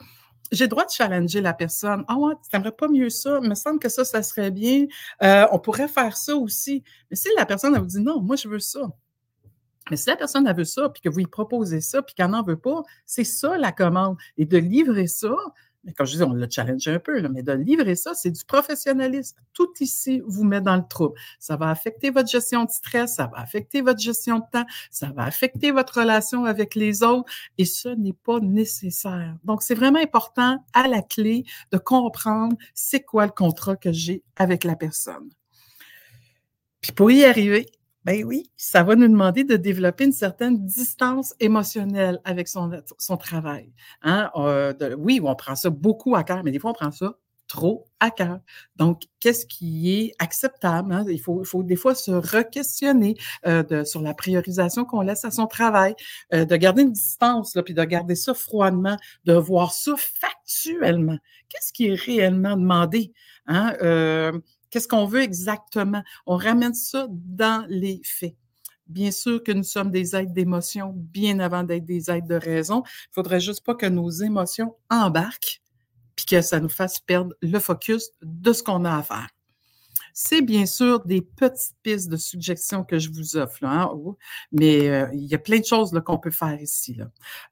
j'ai 0.51 0.65
le 0.65 0.69
droit 0.69 0.85
de 0.85 0.89
challenger 0.89 1.41
la 1.41 1.53
personne. 1.53 2.03
Ah 2.07 2.17
ouais, 2.17 2.33
tu 2.41 2.49
n'aimerais 2.51 2.71
pas 2.71 2.87
mieux 2.87 3.11
ça? 3.11 3.39
Il 3.43 3.47
me 3.47 3.53
semble 3.53 3.77
que 3.77 3.87
ça, 3.87 4.03
ça 4.03 4.23
serait 4.23 4.49
bien. 4.49 4.87
Euh, 5.21 5.45
on 5.51 5.59
pourrait 5.59 5.87
faire 5.87 6.17
ça 6.17 6.35
aussi. 6.35 6.83
Mais 7.11 7.15
si 7.15 7.29
la 7.37 7.45
personne, 7.45 7.77
vous 7.77 7.85
dit 7.85 8.01
non, 8.01 8.19
moi, 8.19 8.35
je 8.35 8.47
veux 8.47 8.59
ça. 8.59 8.81
Mais 9.91 9.97
si 9.97 10.09
la 10.09 10.15
personne, 10.15 10.47
elle 10.47 10.55
veut 10.55 10.63
ça, 10.63 10.89
puis 10.89 11.03
que 11.03 11.09
vous 11.09 11.19
lui 11.19 11.27
proposez 11.27 11.81
ça, 11.81 12.01
puis 12.01 12.15
qu'elle 12.15 12.31
n'en 12.31 12.41
veut 12.41 12.57
pas, 12.57 12.81
c'est 13.05 13.23
ça 13.23 13.57
la 13.57 13.71
commande. 13.71 14.17
Et 14.37 14.45
de 14.45 14.57
livrer 14.57 15.07
ça, 15.07 15.35
mais 15.83 15.93
comme 15.93 16.05
je 16.05 16.15
dis, 16.17 16.23
on 16.23 16.33
l'a 16.33 16.49
challenge 16.49 16.87
un 16.87 16.99
peu, 16.99 17.21
mais 17.27 17.43
de 17.43 17.51
livrer 17.51 17.95
ça, 17.95 18.13
c'est 18.13 18.31
du 18.31 18.45
professionnalisme. 18.45 19.37
Tout 19.53 19.69
ici 19.79 20.21
vous 20.25 20.43
met 20.43 20.61
dans 20.61 20.77
le 20.77 20.87
trouble. 20.87 21.15
Ça 21.39 21.57
va 21.57 21.69
affecter 21.69 22.09
votre 22.09 22.29
gestion 22.29 22.63
de 22.63 22.69
stress, 22.69 23.15
ça 23.15 23.27
va 23.27 23.39
affecter 23.39 23.81
votre 23.81 23.99
gestion 23.99 24.39
de 24.39 24.45
temps, 24.51 24.65
ça 24.91 25.09
va 25.09 25.23
affecter 25.23 25.71
votre 25.71 25.99
relation 25.99 26.45
avec 26.45 26.75
les 26.75 27.03
autres 27.03 27.29
et 27.57 27.65
ce 27.65 27.89
n'est 27.89 28.13
pas 28.13 28.39
nécessaire. 28.39 29.35
Donc, 29.43 29.61
c'est 29.61 29.75
vraiment 29.75 29.99
important 29.99 30.63
à 30.73 30.87
la 30.87 31.01
clé 31.01 31.43
de 31.71 31.77
comprendre 31.77 32.55
c'est 32.73 33.01
quoi 33.01 33.25
le 33.25 33.31
contrat 33.31 33.75
que 33.75 33.91
j'ai 33.91 34.23
avec 34.37 34.63
la 34.63 34.75
personne. 34.75 35.29
Puis 36.81 36.91
pour 36.91 37.11
y 37.11 37.23
arriver, 37.23 37.67
ben 38.05 38.23
oui, 38.25 38.51
ça 38.57 38.83
va 38.83 38.95
nous 38.95 39.07
demander 39.07 39.43
de 39.43 39.55
développer 39.55 40.05
une 40.05 40.11
certaine 40.11 40.65
distance 40.65 41.33
émotionnelle 41.39 42.19
avec 42.25 42.47
son, 42.47 42.71
son 42.97 43.17
travail. 43.17 43.71
Hein? 44.01 44.29
Euh, 44.35 44.73
oui, 44.97 45.19
on 45.23 45.35
prend 45.35 45.55
ça 45.55 45.69
beaucoup 45.69 46.15
à 46.15 46.23
cœur, 46.23 46.43
mais 46.43 46.51
des 46.51 46.59
fois, 46.59 46.71
on 46.71 46.73
prend 46.73 46.91
ça 46.91 47.17
trop 47.47 47.85
à 47.99 48.09
cœur. 48.09 48.39
Donc, 48.77 49.03
qu'est-ce 49.19 49.45
qui 49.45 49.93
est 49.93 50.13
acceptable? 50.19 50.91
Hein? 50.91 51.05
Il, 51.07 51.21
faut, 51.21 51.43
faut 51.43 51.63
des 51.63 51.75
fois 51.75 51.95
se 51.95 52.11
re-questionner 52.11 53.15
euh, 53.45 53.63
de, 53.63 53.83
sur 53.83 54.01
la 54.01 54.13
priorisation 54.13 54.85
qu'on 54.85 55.01
laisse 55.01 55.23
à 55.25 55.31
son 55.31 55.45
travail, 55.45 55.95
euh, 56.33 56.45
de 56.45 56.55
garder 56.55 56.83
une 56.83 56.93
distance, 56.93 57.55
là, 57.55 57.63
puis 57.63 57.73
de 57.73 57.83
garder 57.83 58.15
ça 58.15 58.33
froidement, 58.33 58.97
de 59.25 59.33
voir 59.33 59.71
ça 59.71 59.93
factuellement. 59.97 61.17
Qu'est-ce 61.49 61.71
qui 61.73 61.87
est 61.87 61.93
réellement 61.93 62.57
demandé? 62.57 63.13
Hein? 63.45 63.75
Euh, 63.81 64.31
qu'est-ce 64.73 64.87
qu'on 64.87 65.05
veut 65.05 65.21
exactement? 65.21 66.01
On 66.25 66.35
ramène 66.35 66.73
ça 66.73 67.07
dans 67.11 67.63
les 67.69 68.01
faits. 68.03 68.35
Bien 68.87 69.11
sûr 69.11 69.43
que 69.43 69.51
nous 69.51 69.63
sommes 69.63 69.91
des 69.91 70.15
êtres 70.15 70.33
d'émotion 70.33 70.93
bien 70.95 71.39
avant 71.39 71.61
d'être 71.61 71.85
des 71.85 72.09
êtres 72.09 72.25
de 72.25 72.35
raison. 72.35 72.81
Il 72.85 73.13
faudrait 73.13 73.39
juste 73.39 73.63
pas 73.63 73.75
que 73.75 73.85
nos 73.85 74.09
émotions 74.09 74.75
embarquent 74.89 75.61
puis 76.15 76.25
que 76.25 76.41
ça 76.41 76.59
nous 76.59 76.69
fasse 76.69 76.99
perdre 76.99 77.35
le 77.41 77.59
focus 77.59 78.09
de 78.23 78.51
ce 78.51 78.63
qu'on 78.63 78.83
a 78.83 78.97
à 78.97 79.03
faire. 79.03 79.29
C'est 80.15 80.41
bien 80.41 80.65
sûr 80.65 81.05
des 81.05 81.21
petites 81.21 81.75
pistes 81.83 82.09
de 82.09 82.17
suggestions 82.17 82.83
que 82.83 82.97
je 82.97 83.09
vous 83.11 83.37
offre, 83.37 83.57
là, 83.61 83.83
hein, 83.83 84.15
mais 84.51 84.89
euh, 84.89 85.07
il 85.13 85.25
y 85.25 85.33
a 85.33 85.39
plein 85.39 85.59
de 85.59 85.65
choses 85.65 85.91
qu'on 86.05 86.19
peut 86.19 86.31
faire 86.31 86.59
ici. 86.61 86.99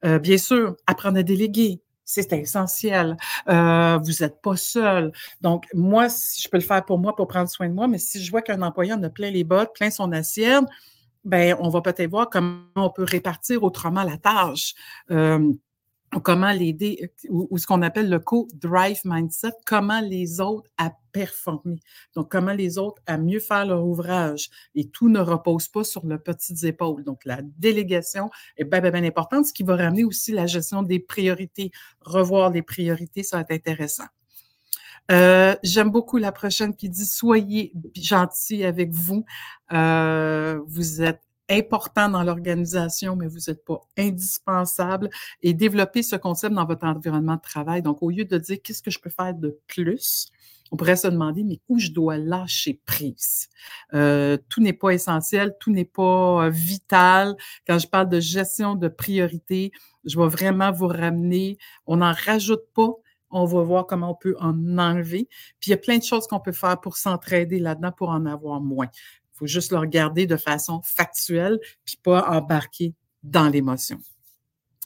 Euh, 0.06 0.20
bien 0.20 0.38
sûr, 0.38 0.76
apprendre 0.86 1.18
à 1.18 1.24
déléguer, 1.24 1.82
c'est 2.12 2.34
essentiel. 2.34 3.16
Euh, 3.48 3.98
vous 4.04 4.24
n'êtes 4.24 4.42
pas 4.42 4.58
seul. 4.58 5.12
Donc, 5.42 5.66
moi, 5.74 6.08
je 6.08 6.48
peux 6.50 6.58
le 6.58 6.64
faire 6.64 6.84
pour 6.84 7.00
moi, 7.00 7.16
pour 7.16 7.28
prendre 7.28 7.50
soin 7.50 7.70
de 7.70 7.74
moi, 7.74 7.88
mais 7.88 7.98
si 7.98 8.24
je 8.24 8.32
vois 8.32 8.42
qu'un 8.42 8.62
employé 8.62 8.94
en 8.94 9.02
a 9.04 9.10
plein 9.10 9.32
les 9.32 9.44
bottes, 9.44 9.74
plein 9.74 9.90
son 9.90 10.12
assiette, 10.12 10.66
ben, 11.24 11.56
on 11.60 11.70
va 11.70 11.82
peut-être 11.82 12.10
voir 12.10 12.30
comment 12.30 12.64
on 12.76 12.90
peut 12.90 13.04
répartir 13.04 13.64
autrement 13.64 14.04
la 14.04 14.18
tâche. 14.18 14.74
Euh, 15.12 15.54
comment 16.20 16.52
l'aider, 16.52 17.12
ou, 17.30 17.58
ce 17.58 17.66
qu'on 17.66 17.82
appelle 17.82 18.10
le 18.10 18.20
co-drive 18.20 19.00
mindset, 19.06 19.54
comment 19.66 20.02
les 20.02 20.42
autres 20.42 20.70
à 20.78 20.92
performer. 21.14 21.80
Donc, 22.16 22.30
comment 22.32 22.54
les 22.54 22.78
autres 22.78 23.02
à 23.06 23.18
mieux 23.18 23.40
faire 23.40 23.66
leur 23.66 23.86
ouvrage. 23.86 24.50
Et 24.76 24.90
tout 24.90 25.10
ne 25.10 25.20
repose 25.20 25.68
pas 25.68 25.84
sur 25.84 26.06
leurs 26.06 26.22
petites 26.22 26.64
épaules. 26.64 27.04
Donc, 27.04 27.24
la 27.26 27.42
délégation 27.42 28.30
est 28.58 28.66
bien, 28.66 28.82
bien, 28.82 28.92
bien 28.92 29.04
importante, 29.04 29.46
ce 29.46 29.54
qui 29.54 29.64
va 29.64 29.76
ramener 29.76 30.04
aussi 30.04 30.32
la 30.32 30.48
gestion 30.48 30.84
des 30.84 31.00
priorités. 31.00 31.72
Revoir 32.02 32.50
les 32.50 32.62
priorités, 32.62 33.24
ça 33.24 33.38
va 33.38 33.42
être 33.42 33.52
intéressant. 33.52 34.06
Euh, 35.12 35.56
J'aime 35.64 35.90
beaucoup 35.90 36.18
la 36.18 36.32
prochaine 36.32 36.76
qui 36.76 36.90
dit 36.90 37.06
soyez 37.06 37.74
gentils 37.96 38.64
avec 38.64 38.92
vous. 38.92 39.26
Euh, 39.74 40.60
vous 40.68 41.02
êtes 41.02 41.22
important 41.52 42.10
dans 42.10 42.24
l'organisation, 42.24 43.16
mais 43.16 43.28
vous 43.28 43.40
n'êtes 43.48 43.64
pas 43.66 43.82
indispensable. 43.98 45.10
Et 45.42 45.54
développer 45.54 46.04
ce 46.04 46.16
concept 46.16 46.56
dans 46.56 46.66
votre 46.66 46.86
environnement 46.86 47.36
de 47.36 47.42
travail. 47.42 47.82
Donc, 47.82 48.02
au 48.02 48.10
lieu 48.10 48.26
de 48.26 48.38
dire 48.38 48.58
qu'est-ce 48.64 48.82
que 48.82 48.92
je 48.92 49.00
peux 49.00 49.10
faire 49.10 49.34
de 49.34 49.60
plus, 49.68 50.32
on 50.72 50.78
pourrait 50.78 50.96
se 50.96 51.08
demander, 51.08 51.44
mais 51.44 51.60
où 51.68 51.78
je 51.78 51.92
dois 51.92 52.18
lâcher 52.18 52.80
prise? 52.86 53.50
Euh, 53.94 54.38
tout 54.50 54.62
n'est 54.62 54.74
pas 54.74 54.92
essentiel, 54.92 55.56
tout 55.60 55.72
n'est 55.72 55.86
pas 55.86 56.46
euh, 56.46 56.50
vital. 56.50 57.36
Quand 57.68 57.78
je 57.78 57.88
parle 57.88 58.08
de 58.08 58.22
gestion 58.22 58.76
de 58.76 58.88
priorité, 58.88 59.72
je 60.06 60.18
vais 60.18 60.28
vraiment 60.28 60.72
vous 60.72 60.88
ramener. 60.88 61.58
On 61.86 61.98
n'en 61.98 62.14
rajoute 62.14 62.64
pas. 62.74 62.94
On 63.34 63.46
va 63.46 63.64
voir 63.64 63.86
comment 63.86 64.12
on 64.12 64.16
peut 64.16 64.36
en 64.40 64.78
enlever. 64.78 65.28
Puis 65.60 65.70
il 65.70 65.72
y 65.72 65.74
a 65.74 65.78
plein 65.78 65.98
de 65.98 66.04
choses 66.04 66.28
qu'on 66.28 66.40
peut 66.40 66.52
faire 66.52 66.80
pour 66.80 66.98
s'entraider 66.98 67.60
là-dedans 67.60 67.92
pour 67.92 68.10
en 68.10 68.26
avoir 68.26 68.60
moins 68.60 68.88
faut 69.42 69.48
juste 69.48 69.72
le 69.72 69.80
regarder 69.80 70.28
de 70.28 70.38
façon 70.38 70.82
factuelle, 70.84 71.60
puis 71.84 71.98
pas 72.02 72.30
embarquer 72.30 72.94
dans 73.24 73.50
l'émotion. 73.50 73.98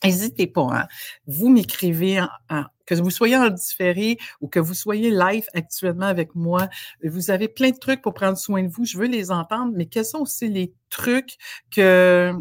N'hésitez 0.03 0.47
pas. 0.47 0.69
Hein. 0.71 0.87
Vous 1.27 1.49
m'écrivez, 1.49 2.23
que 2.85 2.95
vous 2.95 3.09
soyez 3.09 3.35
en 3.35 3.49
différé 3.49 4.17
ou 4.39 4.47
que 4.47 4.59
vous 4.59 4.73
soyez 4.73 5.09
live 5.09 5.45
actuellement 5.53 6.05
avec 6.05 6.35
moi. 6.35 6.69
Vous 7.03 7.31
avez 7.31 7.49
plein 7.49 7.71
de 7.71 7.77
trucs 7.77 8.01
pour 8.01 8.13
prendre 8.13 8.37
soin 8.37 8.63
de 8.63 8.69
vous. 8.69 8.85
Je 8.85 8.97
veux 8.97 9.07
les 9.07 9.29
entendre, 9.31 9.73
mais 9.75 9.87
quels 9.87 10.05
sont 10.05 10.19
aussi 10.19 10.47
les 10.47 10.73
trucs 10.89 11.35
que 11.71 12.33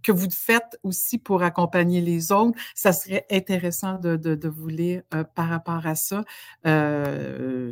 que 0.00 0.12
vous 0.12 0.30
faites 0.30 0.78
aussi 0.84 1.18
pour 1.18 1.42
accompagner 1.42 2.00
les 2.00 2.32
autres? 2.32 2.58
Ça 2.74 2.92
serait 2.94 3.26
intéressant 3.30 3.98
de, 3.98 4.16
de, 4.16 4.48
vous 4.48 4.68
lire 4.68 5.02
euh, 5.12 5.24
par 5.24 5.48
rapport 5.48 5.86
à 5.86 5.96
ça. 5.96 6.24
Euh, 6.66 7.70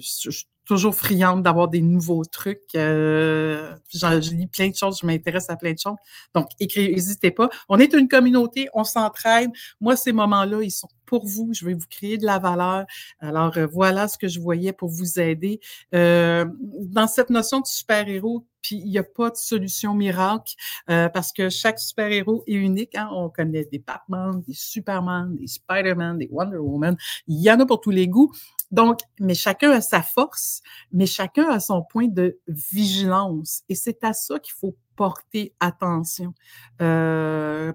toujours 0.67 0.95
friande 0.95 1.43
d'avoir 1.43 1.69
des 1.69 1.81
nouveaux 1.81 2.25
trucs. 2.25 2.75
Euh, 2.75 3.75
je 3.93 4.35
lis 4.35 4.49
plein 4.49 4.69
de 4.69 4.75
choses, 4.75 4.99
je 5.01 5.07
m'intéresse 5.07 5.49
à 5.49 5.57
plein 5.57 5.73
de 5.73 5.79
choses. 5.79 5.97
Donc, 6.35 6.49
n'hésitez 6.61 7.31
pas. 7.31 7.49
On 7.69 7.79
est 7.79 7.95
une 7.95 8.09
communauté, 8.09 8.69
on 8.75 8.85
s'entraide. 8.85 9.51
Moi, 9.81 9.97
ces 9.97 10.13
moments-là, 10.13 10.63
ils 10.63 10.71
sont 10.71 10.89
pour 11.07 11.25
vous. 11.27 11.51
Je 11.55 11.65
vais 11.65 11.75
vous 11.75 11.87
créer 11.89 12.19
de 12.19 12.27
la 12.27 12.39
valeur. 12.39 12.85
Alors, 13.21 13.57
euh, 13.57 13.67
voilà 13.67 14.09
ce 14.09 14.19
que 14.19 14.29
je 14.29 14.41
voyais 14.41 14.73
pour 14.73 14.91
vous 14.91 15.19
aider. 15.19 15.61
Euh, 15.95 16.45
dans 16.61 17.07
cette 17.07 17.31
notion 17.31 17.61
de 17.61 17.67
super-héros, 17.67 18.45
puis 18.61 18.77
il 18.77 18.91
n'y 18.91 18.99
a 18.99 19.05
pas 19.05 19.31
de 19.31 19.37
solution 19.37 19.95
miracle 19.95 20.55
euh, 20.91 21.09
parce 21.09 21.33
que 21.33 21.49
chaque 21.49 21.79
super-héros 21.79 22.43
est 22.49 22.55
unique. 22.55 22.97
Hein? 22.97 23.09
On 23.13 23.31
connaît 23.31 23.65
des 23.65 23.79
Batman, 23.79 24.43
des 24.47 24.55
Superman, 24.55 25.37
des 25.37 25.47
Spider-Man, 25.47 26.19
des 26.19 26.29
Wonder 26.31 26.57
Woman. 26.57 26.97
Il 27.29 27.41
y 27.41 27.51
en 27.51 27.61
a 27.61 27.67
pour 27.67 27.81
tous 27.81 27.91
les 27.91 28.09
goûts. 28.09 28.33
Donc, 28.71 29.01
mais 29.21 29.35
chacun 29.35 29.71
a 29.71 29.81
sa 29.81 30.03
force, 30.03 30.63
mais 30.93 31.07
chacun 31.07 31.49
a 31.51 31.61
son 31.61 31.83
point 31.83 32.09
de 32.09 32.39
vigilance. 32.49 33.63
Et 33.69 33.75
c'est 33.75 34.03
à 34.05 34.13
ça 34.13 34.39
qu'il 34.39 34.55
faut 34.55 34.77
porter 34.97 35.55
attention. 35.61 36.35
Euh, 36.81 37.73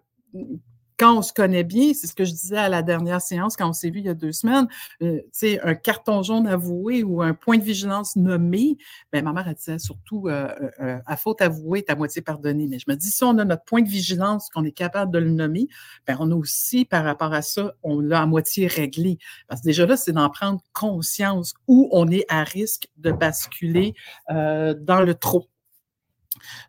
quand 1.02 1.18
on 1.18 1.24
se 1.24 1.34
connaît 1.34 1.64
bien, 1.64 1.94
c'est 1.96 2.06
ce 2.06 2.14
que 2.14 2.26
je 2.26 2.30
disais 2.30 2.60
à 2.60 2.70
la 2.70 2.84
dernière 2.84 3.22
séance, 3.22 3.56
quand 3.56 3.68
on 3.68 3.74
s'est 3.74 3.90
vu 3.90 4.02
il 4.02 4.06
y 4.06 4.10
a 4.10 4.14
deux 4.14 4.32
semaines, 4.32 4.68
euh, 5.02 5.20
sais, 5.32 5.60
un 5.62 5.74
carton 5.74 6.22
jaune 6.22 6.46
avoué 6.46 7.02
ou 7.02 7.24
un 7.24 7.34
point 7.34 7.58
de 7.58 7.64
vigilance 7.64 8.16
nommé, 8.16 8.78
ben, 9.12 9.24
ma 9.24 9.34
mère, 9.34 9.48
elle 9.48 9.56
disait 9.56 9.80
surtout, 9.80 10.28
euh, 10.28 10.54
euh, 10.80 11.00
à 11.08 11.18
faute 11.18 11.42
avouée, 11.42 11.84
à 11.88 11.96
moitié 11.96 12.22
pardonné. 12.22 12.68
Mais 12.68 12.78
je 12.78 12.86
me 12.88 12.94
dis, 12.94 13.10
si 13.10 13.24
on 13.24 13.36
a 13.40 13.46
notre 13.46 13.64
point 13.64 13.82
de 13.82 13.90
vigilance, 13.90 14.52
qu'on 14.52 14.64
est 14.64 14.72
capable 14.72 15.12
de 15.12 15.18
le 15.18 15.32
nommer, 15.32 15.68
ben, 16.06 16.18
on 16.20 16.32
a 16.32 16.36
aussi, 16.36 16.86
par 16.86 17.04
rapport 17.04 17.34
à 17.34 17.42
ça, 17.42 17.74
on 17.82 18.00
l'a 18.00 18.22
à 18.22 18.26
moitié 18.28 18.68
réglé. 18.68 19.18
Parce 19.48 19.62
que 19.62 19.66
déjà 19.66 19.88
là, 19.88 19.98
c'est 19.98 20.12
d'en 20.12 20.30
prendre 20.30 20.62
conscience 20.72 21.56
où 21.68 21.90
on 21.92 22.12
est 22.12 22.26
à 22.30 22.44
risque 22.44 22.90
de 22.98 23.12
basculer 23.12 23.96
dans 24.30 25.02
le 25.04 25.16
trop. 25.16 25.48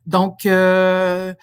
Donc, 0.06 0.46
euh, 0.46 1.34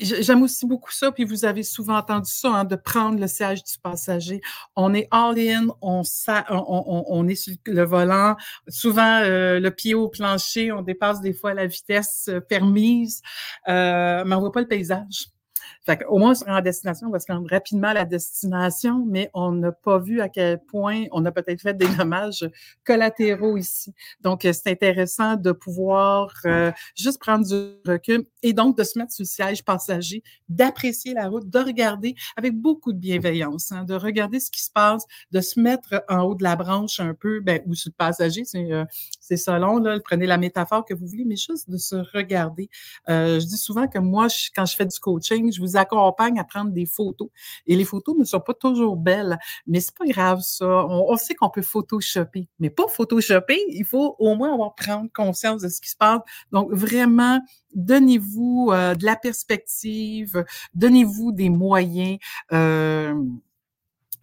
J'aime 0.00 0.42
aussi 0.42 0.66
beaucoup 0.66 0.90
ça, 0.90 1.12
puis 1.12 1.24
vous 1.24 1.44
avez 1.44 1.62
souvent 1.62 1.96
entendu 1.96 2.30
ça, 2.30 2.48
hein, 2.48 2.64
de 2.64 2.76
prendre 2.76 3.18
le 3.18 3.26
siège 3.26 3.62
du 3.64 3.78
passager. 3.82 4.40
On 4.76 4.94
est 4.94 5.08
all-in, 5.10 5.66
on, 5.80 6.02
on, 6.50 7.04
on, 7.08 7.28
est 7.28 7.34
sur 7.34 7.54
le 7.66 7.84
volant, 7.84 8.36
souvent 8.68 9.20
euh, 9.22 9.60
le 9.60 9.70
pied 9.70 9.94
au 9.94 10.08
plancher, 10.08 10.72
on 10.72 10.82
dépasse 10.82 11.20
des 11.20 11.32
fois 11.32 11.54
la 11.54 11.66
vitesse 11.66 12.26
euh, 12.28 12.40
permise, 12.40 13.22
euh, 13.68 14.24
mais 14.24 14.34
on 14.34 14.40
voit 14.40 14.52
pas 14.52 14.60
le 14.60 14.68
paysage. 14.68 15.33
Fait 15.84 16.04
au 16.08 16.18
moins, 16.18 16.30
on 16.30 16.34
sera 16.34 16.58
en 16.58 16.60
destination, 16.60 17.08
on 17.08 17.10
va 17.10 17.20
se 17.20 17.30
rendre 17.30 17.48
rapidement 17.50 17.88
à 17.88 17.94
la 17.94 18.04
destination, 18.04 19.04
mais 19.06 19.30
on 19.34 19.52
n'a 19.52 19.72
pas 19.72 19.98
vu 19.98 20.20
à 20.20 20.28
quel 20.28 20.58
point 20.58 21.04
on 21.12 21.24
a 21.26 21.32
peut-être 21.32 21.60
fait 21.60 21.74
des 21.74 21.88
dommages 21.96 22.48
collatéraux 22.84 23.56
ici. 23.56 23.92
Donc, 24.20 24.44
euh, 24.44 24.52
c'est 24.52 24.70
intéressant 24.70 25.36
de 25.36 25.52
pouvoir 25.52 26.32
euh, 26.46 26.72
juste 26.96 27.20
prendre 27.20 27.46
du 27.46 27.90
recul 27.90 28.24
et 28.42 28.52
donc 28.52 28.78
de 28.78 28.84
se 28.84 28.98
mettre 28.98 29.12
sur 29.12 29.22
le 29.22 29.28
siège 29.28 29.64
passager, 29.64 30.22
d'apprécier 30.48 31.14
la 31.14 31.28
route, 31.28 31.48
de 31.48 31.58
regarder 31.58 32.14
avec 32.36 32.54
beaucoup 32.54 32.92
de 32.92 32.98
bienveillance, 32.98 33.72
hein, 33.72 33.84
de 33.84 33.94
regarder 33.94 34.40
ce 34.40 34.50
qui 34.50 34.62
se 34.62 34.70
passe, 34.70 35.04
de 35.32 35.40
se 35.40 35.60
mettre 35.60 36.02
en 36.08 36.22
haut 36.22 36.34
de 36.34 36.42
la 36.42 36.56
branche 36.56 37.00
un 37.00 37.14
peu, 37.14 37.40
ben, 37.40 37.60
ou 37.66 37.74
sur 37.74 37.90
le 37.90 37.96
passager, 37.96 38.44
c'est 38.44 38.72
euh, 38.72 38.84
selon, 39.20 39.78
là, 39.78 39.98
prenez 40.04 40.26
la 40.26 40.38
métaphore 40.38 40.84
que 40.84 40.94
vous 40.94 41.06
voulez, 41.06 41.24
mais 41.24 41.36
juste 41.36 41.68
de 41.70 41.76
se 41.76 41.96
regarder. 42.14 42.68
Euh, 43.08 43.40
je 43.40 43.46
dis 43.46 43.56
souvent 43.56 43.86
que 43.86 43.98
moi, 43.98 44.28
quand 44.54 44.66
je 44.66 44.76
fais 44.76 44.86
du 44.86 44.98
coaching, 44.98 45.52
je 45.52 45.60
vous 45.60 45.73
accompagne 45.76 46.38
à 46.38 46.44
prendre 46.44 46.70
des 46.70 46.86
photos. 46.86 47.28
Et 47.66 47.76
les 47.76 47.84
photos 47.84 48.16
ne 48.16 48.24
sont 48.24 48.40
pas 48.40 48.54
toujours 48.54 48.96
belles, 48.96 49.38
mais 49.66 49.80
c'est 49.80 49.96
pas 49.96 50.06
grave, 50.06 50.40
ça. 50.40 50.66
On, 50.66 51.16
sait 51.16 51.34
qu'on 51.34 51.50
peut 51.50 51.62
photoshopper, 51.62 52.48
mais 52.58 52.70
pas 52.70 52.88
photoshopper, 52.88 53.58
il 53.68 53.84
faut 53.84 54.16
au 54.18 54.34
moins 54.34 54.52
avoir 54.52 54.74
prendre 54.74 55.08
conscience 55.12 55.62
de 55.62 55.68
ce 55.68 55.80
qui 55.80 55.90
se 55.90 55.96
passe. 55.96 56.20
Donc, 56.52 56.72
vraiment, 56.72 57.40
donnez-vous 57.74 58.70
euh, 58.72 58.94
de 58.94 59.04
la 59.04 59.16
perspective, 59.16 60.44
donnez-vous 60.74 61.32
des 61.32 61.50
moyens. 61.50 62.18
Euh, 62.52 63.14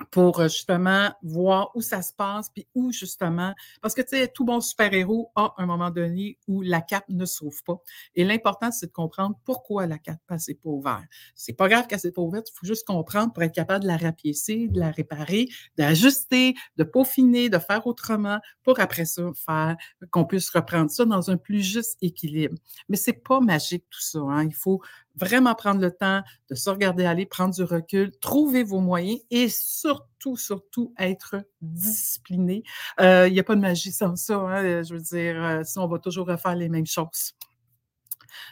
pour 0.10 0.40
euh, 0.40 0.48
justement 0.48 1.12
voir 1.24 1.72
où 1.76 1.82
ça 1.82 2.02
se 2.02 2.14
passe, 2.14 2.50
puis 2.50 2.68
où 2.76 2.92
justement, 2.92 3.54
parce 3.82 3.94
que 3.94 4.02
tu 4.02 4.10
sais, 4.10 4.28
tout 4.28 4.46
bon 4.46 4.62
super-héros 4.62 5.32
a 5.36 5.54
un 5.58 5.66
moment 5.66 5.92
donné 5.92 6.38
où 6.48 6.62
la 6.62 6.82
cape 6.82 7.06
ne 7.10 7.26
s'ouvre 7.26 7.64
pas. 7.66 7.82
Et 8.16 8.24
l'important, 8.24 8.72
c'est 8.72 8.88
de 8.88 8.92
comprendre 8.92 9.38
pourquoi 9.46 9.88
la 9.88 9.98
cape 9.98 10.20
n'est 10.30 10.56
pas 10.56 10.70
ouverte. 10.70 11.04
C'est 11.36 11.54
pas 11.54 11.70
grave 11.70 11.88
qu'elle 11.88 12.00
s'est 12.00 12.12
pas 12.12 12.22
ouverte, 12.22 12.50
il 12.50 12.60
faut 12.60 12.66
juste 12.66 12.86
comprendre 12.86 13.34
pour 13.34 13.44
être 13.44 13.54
capable 13.54 13.84
de 13.84 13.88
la 13.88 13.98
rapiécer, 13.98 14.68
de 14.68 14.80
la 14.80 14.92
réparer, 14.92 15.48
d'ajuster, 15.78 16.56
de 16.78 16.84
peaufiner, 16.84 17.50
de 17.50 17.60
faire 17.60 17.86
autrement, 17.88 18.40
pour 18.64 18.80
après 18.80 19.06
ça 19.06 19.24
faire 19.36 19.78
qu'on 20.10 20.26
puisse 20.26 20.50
reprendre 20.50 20.90
ça 20.90 21.06
dans 21.06 21.30
un 21.30 21.38
plus 21.38 21.62
juste 21.62 21.98
équilibre. 22.02 22.56
Mais 22.90 22.98
c'est 22.98 23.14
pas 23.14 23.40
magique 23.40 23.86
tout 23.90 24.02
ça. 24.02 24.20
Hein? 24.20 24.46
Il 24.46 24.56
faut 24.56 24.82
vraiment 25.16 25.56
prendre 25.56 25.82
le 25.82 25.92
temps 25.92 26.22
de 26.50 26.56
se 26.56 26.70
regarder 26.70 27.06
aller, 27.06 27.26
prendre 27.26 27.54
du 27.54 27.64
recul, 27.64 28.12
trouver 28.20 28.64
vos 28.64 28.80
moyens 28.80 29.20
et 29.30 29.50
surtout, 29.50 30.38
surtout 30.38 30.94
être 30.98 31.36
discipliné. 31.62 32.64
Euh, 33.00 33.28
il 33.28 33.34
n'y 33.34 33.40
a 33.40 33.44
pas 33.44 33.56
de 33.56 33.62
magie 33.62 33.92
sans 33.92 34.16
ça. 34.16 34.36
Hein, 34.36 34.84
je 34.84 34.94
veux 34.94 35.02
dire, 35.02 35.44
euh, 35.44 35.64
si 35.64 35.78
on 35.80 35.88
va 35.88 36.00
toujours 36.00 36.28
refaire 36.28 36.56
les 36.56 36.70
mêmes 36.70 36.86
choses. 36.86 37.34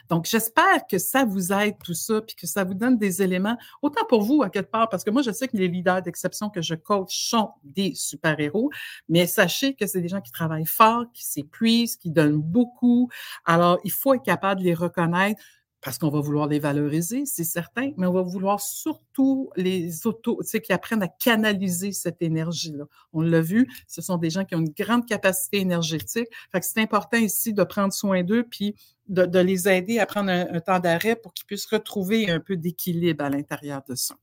Donc, 0.08 0.26
j'espère 0.26 0.86
que 0.88 0.98
ça 0.98 1.24
vous 1.24 1.52
aide 1.52 1.76
tout 1.84 1.94
ça, 1.94 2.20
puis 2.20 2.36
que 2.36 2.46
ça 2.46 2.64
vous 2.64 2.74
donne 2.74 2.98
des 2.98 3.22
éléments, 3.22 3.56
autant 3.82 4.04
pour 4.08 4.22
vous 4.22 4.42
à 4.42 4.50
quelque 4.50 4.70
part, 4.70 4.88
parce 4.88 5.04
que 5.04 5.10
moi, 5.10 5.22
je 5.22 5.30
sais 5.30 5.48
que 5.48 5.56
les 5.56 5.68
leaders 5.68 6.02
d'exception 6.02 6.50
que 6.50 6.62
je 6.62 6.74
coach 6.74 7.28
sont 7.28 7.50
des 7.64 7.94
super-héros, 7.94 8.70
mais 9.08 9.26
sachez 9.26 9.74
que 9.74 9.86
c'est 9.86 10.00
des 10.00 10.08
gens 10.08 10.20
qui 10.20 10.32
travaillent 10.32 10.66
fort, 10.66 11.04
qui 11.12 11.24
s'épuisent, 11.24 11.96
qui 11.96 12.10
donnent 12.10 12.40
beaucoup. 12.40 13.08
Alors, 13.44 13.78
il 13.84 13.92
faut 13.92 14.14
être 14.14 14.22
capable 14.22 14.60
de 14.60 14.66
les 14.66 14.74
reconnaître 14.74 15.40
parce 15.82 15.98
qu'on 15.98 16.10
va 16.10 16.20
vouloir 16.20 16.46
les 16.46 16.58
valoriser, 16.58 17.24
c'est 17.24 17.44
certain, 17.44 17.90
mais 17.96 18.06
on 18.06 18.12
va 18.12 18.22
vouloir 18.22 18.60
surtout 18.60 19.50
les 19.56 20.06
auto, 20.06 20.38
tu 20.42 20.48
sais, 20.48 20.60
qui 20.60 20.72
apprennent 20.72 21.02
à 21.02 21.08
canaliser 21.08 21.92
cette 21.92 22.20
énergie-là. 22.20 22.84
On 23.12 23.22
l'a 23.22 23.40
vu, 23.40 23.68
ce 23.88 24.02
sont 24.02 24.18
des 24.18 24.30
gens 24.30 24.44
qui 24.44 24.54
ont 24.54 24.60
une 24.60 24.74
grande 24.76 25.06
capacité 25.06 25.58
énergétique. 25.58 26.28
Fait 26.52 26.60
que 26.60 26.66
c'est 26.66 26.80
important 26.80 27.16
ici 27.16 27.54
de 27.54 27.64
prendre 27.64 27.92
soin 27.92 28.22
d'eux, 28.22 28.44
puis 28.44 28.74
de, 29.08 29.24
de, 29.24 29.38
les 29.38 29.68
aider 29.68 29.98
à 29.98 30.06
prendre 30.06 30.30
un, 30.30 30.46
un 30.52 30.60
temps 30.60 30.78
d'arrêt 30.78 31.16
pour 31.16 31.32
qu'ils 31.34 31.46
puissent 31.46 31.66
retrouver 31.66 32.30
un 32.30 32.40
peu 32.40 32.56
d'équilibre 32.56 33.24
à 33.24 33.30
l'intérieur 33.30 33.82
de 33.88 33.94
ça. 33.94 34.14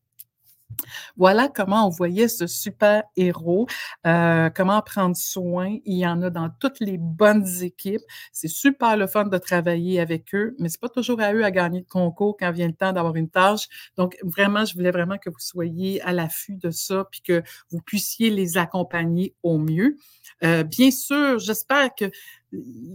Voilà 1.15 1.47
comment 1.47 1.87
on 1.87 1.89
voyait 1.89 2.27
ce 2.27 2.47
super 2.47 3.03
héros, 3.15 3.67
euh, 4.05 4.49
comment 4.49 4.81
prendre 4.81 5.15
soin. 5.15 5.77
Il 5.85 5.97
y 5.97 6.07
en 6.07 6.21
a 6.21 6.29
dans 6.29 6.49
toutes 6.59 6.79
les 6.79 6.97
bonnes 6.97 7.47
équipes. 7.61 8.01
C'est 8.31 8.47
super 8.47 8.97
le 8.97 9.07
fun 9.07 9.25
de 9.25 9.37
travailler 9.37 9.99
avec 9.99 10.33
eux, 10.35 10.55
mais 10.59 10.69
c'est 10.69 10.79
pas 10.79 10.89
toujours 10.89 11.19
à 11.21 11.33
eux 11.33 11.43
à 11.43 11.51
gagner 11.51 11.79
le 11.79 11.85
concours 11.85 12.37
quand 12.37 12.51
vient 12.51 12.67
le 12.67 12.73
temps 12.73 12.93
d'avoir 12.93 13.15
une 13.15 13.29
tâche. 13.29 13.67
Donc 13.97 14.17
vraiment, 14.23 14.65
je 14.65 14.73
voulais 14.75 14.91
vraiment 14.91 15.17
que 15.17 15.29
vous 15.29 15.39
soyez 15.39 16.01
à 16.01 16.13
l'affût 16.13 16.55
de 16.55 16.71
ça, 16.71 17.05
puis 17.11 17.21
que 17.21 17.41
vous 17.71 17.81
puissiez 17.81 18.29
les 18.29 18.57
accompagner 18.57 19.33
au 19.43 19.57
mieux. 19.57 19.97
Euh, 20.43 20.63
bien 20.63 20.91
sûr, 20.91 21.39
j'espère 21.39 21.95
que 21.95 22.05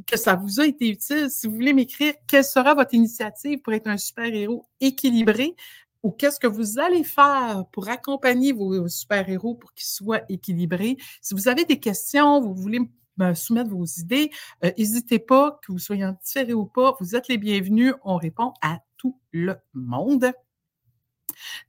que 0.06 0.16
ça 0.16 0.34
vous 0.34 0.60
a 0.60 0.66
été 0.66 0.88
utile. 0.88 1.28
Si 1.30 1.46
vous 1.46 1.54
voulez 1.54 1.72
m'écrire, 1.74 2.14
quelle 2.26 2.44
sera 2.44 2.74
votre 2.74 2.94
initiative 2.94 3.60
pour 3.60 3.72
être 3.74 3.86
un 3.86 3.98
super-héros 3.98 4.66
équilibré? 4.80 5.54
Ou 6.02 6.10
qu'est-ce 6.10 6.40
que 6.40 6.46
vous 6.46 6.78
allez 6.78 7.04
faire 7.04 7.64
pour 7.72 7.88
accompagner 7.88 8.52
vos 8.52 8.88
super-héros 8.88 9.54
pour 9.54 9.72
qu'ils 9.74 9.86
soient 9.86 10.22
équilibrés? 10.28 10.96
Si 11.20 11.34
vous 11.34 11.48
avez 11.48 11.64
des 11.64 11.78
questions, 11.78 12.40
vous 12.40 12.54
voulez 12.54 12.80
me 13.18 13.34
soumettre 13.34 13.70
vos 13.70 13.84
idées, 13.84 14.30
euh, 14.64 14.72
n'hésitez 14.78 15.18
pas, 15.18 15.60
que 15.62 15.72
vous 15.72 15.78
soyez 15.78 16.08
différé 16.24 16.54
ou 16.54 16.64
pas, 16.64 16.96
vous 17.00 17.14
êtes 17.14 17.28
les 17.28 17.38
bienvenus. 17.38 17.94
On 18.04 18.16
répond 18.16 18.52
à 18.62 18.78
tout 18.96 19.18
le 19.32 19.56
monde. 19.74 20.32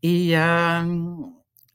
Et 0.02 0.38
euh, 0.38 1.16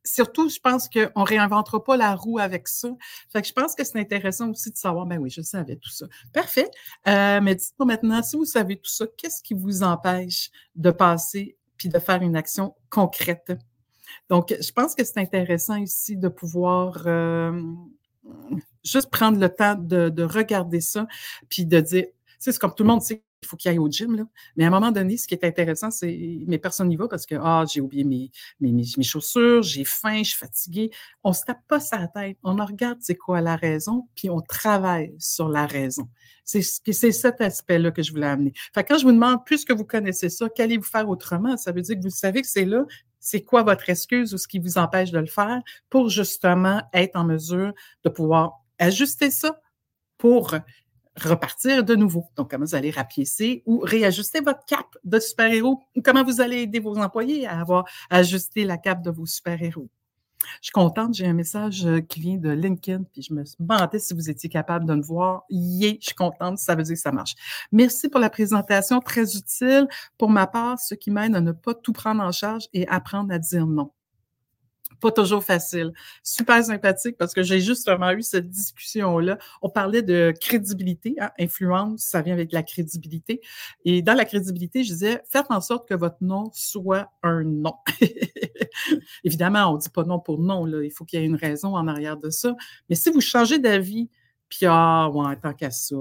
surtout, 0.04 0.48
je 0.48 0.58
pense 0.58 0.88
qu'on 0.88 1.20
ne 1.20 1.26
réinventera 1.26 1.82
pas 1.82 1.96
la 1.96 2.14
roue 2.14 2.38
avec 2.38 2.68
ça. 2.68 2.88
Fait 3.30 3.42
que 3.42 3.48
je 3.48 3.52
pense 3.52 3.74
que 3.74 3.84
c'est 3.84 3.98
intéressant 3.98 4.50
aussi 4.50 4.70
de 4.70 4.76
savoir, 4.76 5.06
ben 5.06 5.18
oui, 5.18 5.30
je 5.30 5.42
savais 5.42 5.76
tout 5.76 5.90
ça. 5.90 6.06
Parfait. 6.32 6.70
Euh, 7.06 7.40
mais 7.40 7.54
dites-moi 7.54 7.86
maintenant, 7.86 8.22
si 8.22 8.36
vous 8.36 8.44
savez 8.44 8.76
tout 8.76 8.90
ça, 8.90 9.06
qu'est-ce 9.16 9.42
qui 9.42 9.54
vous 9.54 9.82
empêche 9.82 10.50
de 10.74 10.90
passer 10.90 11.57
puis 11.78 11.88
de 11.88 11.98
faire 11.98 12.20
une 12.22 12.36
action 12.36 12.74
concrète. 12.90 13.52
Donc, 14.28 14.54
je 14.60 14.72
pense 14.72 14.94
que 14.94 15.04
c'est 15.04 15.18
intéressant 15.18 15.76
ici 15.76 16.16
de 16.16 16.28
pouvoir 16.28 17.04
euh, 17.06 17.62
juste 18.84 19.10
prendre 19.10 19.38
le 19.38 19.48
temps 19.48 19.74
de, 19.76 20.10
de 20.10 20.22
regarder 20.22 20.80
ça, 20.80 21.06
puis 21.48 21.64
de 21.64 21.80
dire, 21.80 22.04
c'est 22.38 22.56
comme 22.58 22.74
tout 22.74 22.82
le 22.82 22.88
monde 22.88 23.02
sait 23.02 23.22
il 23.42 23.48
faut 23.48 23.56
qu'il 23.56 23.70
aille 23.70 23.78
au 23.78 23.88
gym. 23.88 24.16
Là. 24.16 24.24
Mais 24.56 24.64
à 24.64 24.68
un 24.68 24.70
moment 24.70 24.90
donné, 24.90 25.16
ce 25.16 25.26
qui 25.26 25.34
est 25.34 25.44
intéressant, 25.44 25.90
c'est 25.90 26.40
mais 26.46 26.58
personne 26.58 26.88
n'y 26.88 26.96
va 26.96 27.08
parce 27.08 27.26
que 27.26 27.36
ah, 27.40 27.64
j'ai 27.72 27.80
oublié 27.80 28.04
mes, 28.04 28.30
mes, 28.60 28.72
mes 28.72 29.02
chaussures, 29.02 29.62
j'ai 29.62 29.84
faim, 29.84 30.18
je 30.18 30.30
suis 30.30 30.38
fatiguée. 30.38 30.90
On 31.22 31.32
se 31.32 31.44
tape 31.44 31.60
pas 31.68 31.80
sa 31.80 32.08
tête. 32.08 32.38
On 32.42 32.54
regarde 32.56 32.98
c'est 33.00 33.16
quoi 33.16 33.40
la 33.40 33.56
raison, 33.56 34.08
puis 34.14 34.30
on 34.30 34.40
travaille 34.40 35.14
sur 35.18 35.48
la 35.48 35.66
raison. 35.66 36.08
C'est 36.44 36.62
cet 36.62 37.40
aspect-là 37.42 37.90
que 37.90 38.02
je 38.02 38.10
voulais 38.10 38.26
amener. 38.26 38.52
Fait 38.74 38.82
quand 38.82 38.96
je 38.96 39.04
vous 39.04 39.12
demande, 39.12 39.44
puisque 39.44 39.70
vous 39.70 39.84
connaissez 39.84 40.30
ça, 40.30 40.48
qu'allez-vous 40.48 40.84
faire 40.84 41.08
autrement? 41.08 41.58
Ça 41.58 41.72
veut 41.72 41.82
dire 41.82 41.96
que 41.96 42.02
vous 42.02 42.10
savez 42.10 42.40
que 42.40 42.48
c'est 42.48 42.64
là, 42.64 42.86
c'est 43.20 43.42
quoi 43.42 43.62
votre 43.62 43.90
excuse 43.90 44.32
ou 44.32 44.38
ce 44.38 44.48
qui 44.48 44.58
vous 44.58 44.78
empêche 44.78 45.10
de 45.10 45.18
le 45.18 45.26
faire 45.26 45.60
pour 45.90 46.08
justement 46.08 46.82
être 46.94 47.16
en 47.16 47.24
mesure 47.24 47.74
de 48.04 48.08
pouvoir 48.08 48.64
ajuster 48.78 49.30
ça 49.30 49.60
pour 50.16 50.54
repartir 51.22 51.84
de 51.84 51.94
nouveau. 51.94 52.26
Donc, 52.36 52.50
comment 52.50 52.64
vous 52.64 52.74
allez 52.74 52.90
rapiécer 52.90 53.62
ou 53.66 53.80
réajuster 53.80 54.40
votre 54.40 54.64
cap 54.66 54.86
de 55.04 55.18
super-héros? 55.18 55.82
Ou 55.96 56.02
comment 56.02 56.24
vous 56.24 56.40
allez 56.40 56.62
aider 56.62 56.80
vos 56.80 56.96
employés 56.98 57.46
à 57.46 57.60
avoir 57.60 57.84
ajusté 58.10 58.64
la 58.64 58.78
cape 58.78 59.02
de 59.02 59.10
vos 59.10 59.26
super-héros? 59.26 59.88
Je 60.60 60.66
suis 60.66 60.72
contente, 60.72 61.14
j'ai 61.14 61.26
un 61.26 61.32
message 61.32 61.84
euh, 61.84 62.00
qui 62.00 62.20
vient 62.20 62.36
de 62.36 62.50
LinkedIn, 62.50 63.04
puis 63.12 63.22
je 63.22 63.34
me 63.34 63.42
demandais 63.58 63.98
si 63.98 64.14
vous 64.14 64.30
étiez 64.30 64.48
capable 64.48 64.84
de 64.86 64.94
me 64.94 65.02
voir. 65.02 65.44
Yeah, 65.50 65.94
je 66.00 66.06
suis 66.06 66.14
contente, 66.14 66.58
ça 66.58 66.74
veut 66.74 66.84
dire 66.84 66.94
que 66.94 67.00
ça 67.00 67.12
marche. 67.12 67.34
Merci 67.72 68.08
pour 68.08 68.20
la 68.20 68.30
présentation, 68.30 69.00
très 69.00 69.36
utile. 69.36 69.88
Pour 70.16 70.30
ma 70.30 70.46
part, 70.46 70.78
ce 70.78 70.94
qui 70.94 71.10
m'aide 71.10 71.34
à 71.34 71.40
ne 71.40 71.52
pas 71.52 71.74
tout 71.74 71.92
prendre 71.92 72.22
en 72.22 72.32
charge 72.32 72.68
et 72.72 72.86
apprendre 72.88 73.32
à 73.32 73.38
dire 73.38 73.66
non 73.66 73.90
pas 75.00 75.10
toujours 75.10 75.44
facile. 75.44 75.92
Super 76.22 76.64
sympathique 76.64 77.16
parce 77.18 77.34
que 77.34 77.42
j'ai 77.42 77.60
justement 77.60 78.10
eu 78.12 78.22
cette 78.22 78.48
discussion-là. 78.48 79.38
On 79.62 79.68
parlait 79.68 80.02
de 80.02 80.32
crédibilité, 80.40 81.14
hein, 81.20 81.30
influence, 81.38 82.02
ça 82.02 82.22
vient 82.22 82.34
avec 82.34 82.52
la 82.52 82.62
crédibilité. 82.62 83.40
Et 83.84 84.02
dans 84.02 84.14
la 84.14 84.24
crédibilité, 84.24 84.84
je 84.84 84.92
disais, 84.92 85.22
faites 85.30 85.46
en 85.50 85.60
sorte 85.60 85.88
que 85.88 85.94
votre 85.94 86.18
nom 86.20 86.50
soit 86.52 87.10
un 87.22 87.44
nom. 87.44 87.74
Évidemment, 89.24 89.72
on 89.72 89.76
dit 89.76 89.90
pas 89.90 90.04
non 90.04 90.18
pour 90.18 90.38
non, 90.38 90.64
là. 90.64 90.82
il 90.82 90.90
faut 90.90 91.04
qu'il 91.04 91.20
y 91.20 91.22
ait 91.22 91.26
une 91.26 91.36
raison 91.36 91.76
en 91.76 91.88
arrière 91.88 92.16
de 92.16 92.30
ça. 92.30 92.54
Mais 92.88 92.94
si 92.94 93.10
vous 93.10 93.20
changez 93.20 93.58
d'avis, 93.58 94.08
puis 94.48 94.66
ah, 94.66 95.10
ouais, 95.12 95.36
tant 95.36 95.52
qu'à 95.52 95.70
ça, 95.70 95.96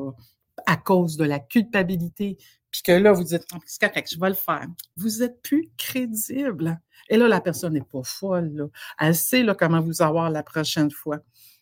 à 0.65 0.77
cause 0.77 1.17
de 1.17 1.23
la 1.23 1.39
culpabilité, 1.39 2.37
puis 2.71 2.81
que 2.83 2.91
là, 2.91 3.11
vous 3.11 3.23
dites, 3.23 3.43
c'est 3.65 3.79
je 4.09 4.19
vais 4.19 4.29
le 4.29 4.35
faire. 4.35 4.65
Vous 4.95 5.23
êtes 5.23 5.41
plus 5.41 5.69
crédible. 5.77 6.79
Et 7.09 7.17
là, 7.17 7.27
la 7.27 7.39
personne 7.39 7.73
n'est 7.73 7.81
pas 7.81 8.03
folle. 8.03 8.69
Elle 8.99 9.15
sait 9.15 9.43
là, 9.43 9.55
comment 9.55 9.81
vous 9.81 10.01
avoir 10.01 10.29
la 10.29 10.43
prochaine 10.43 10.91
fois. 10.91 11.19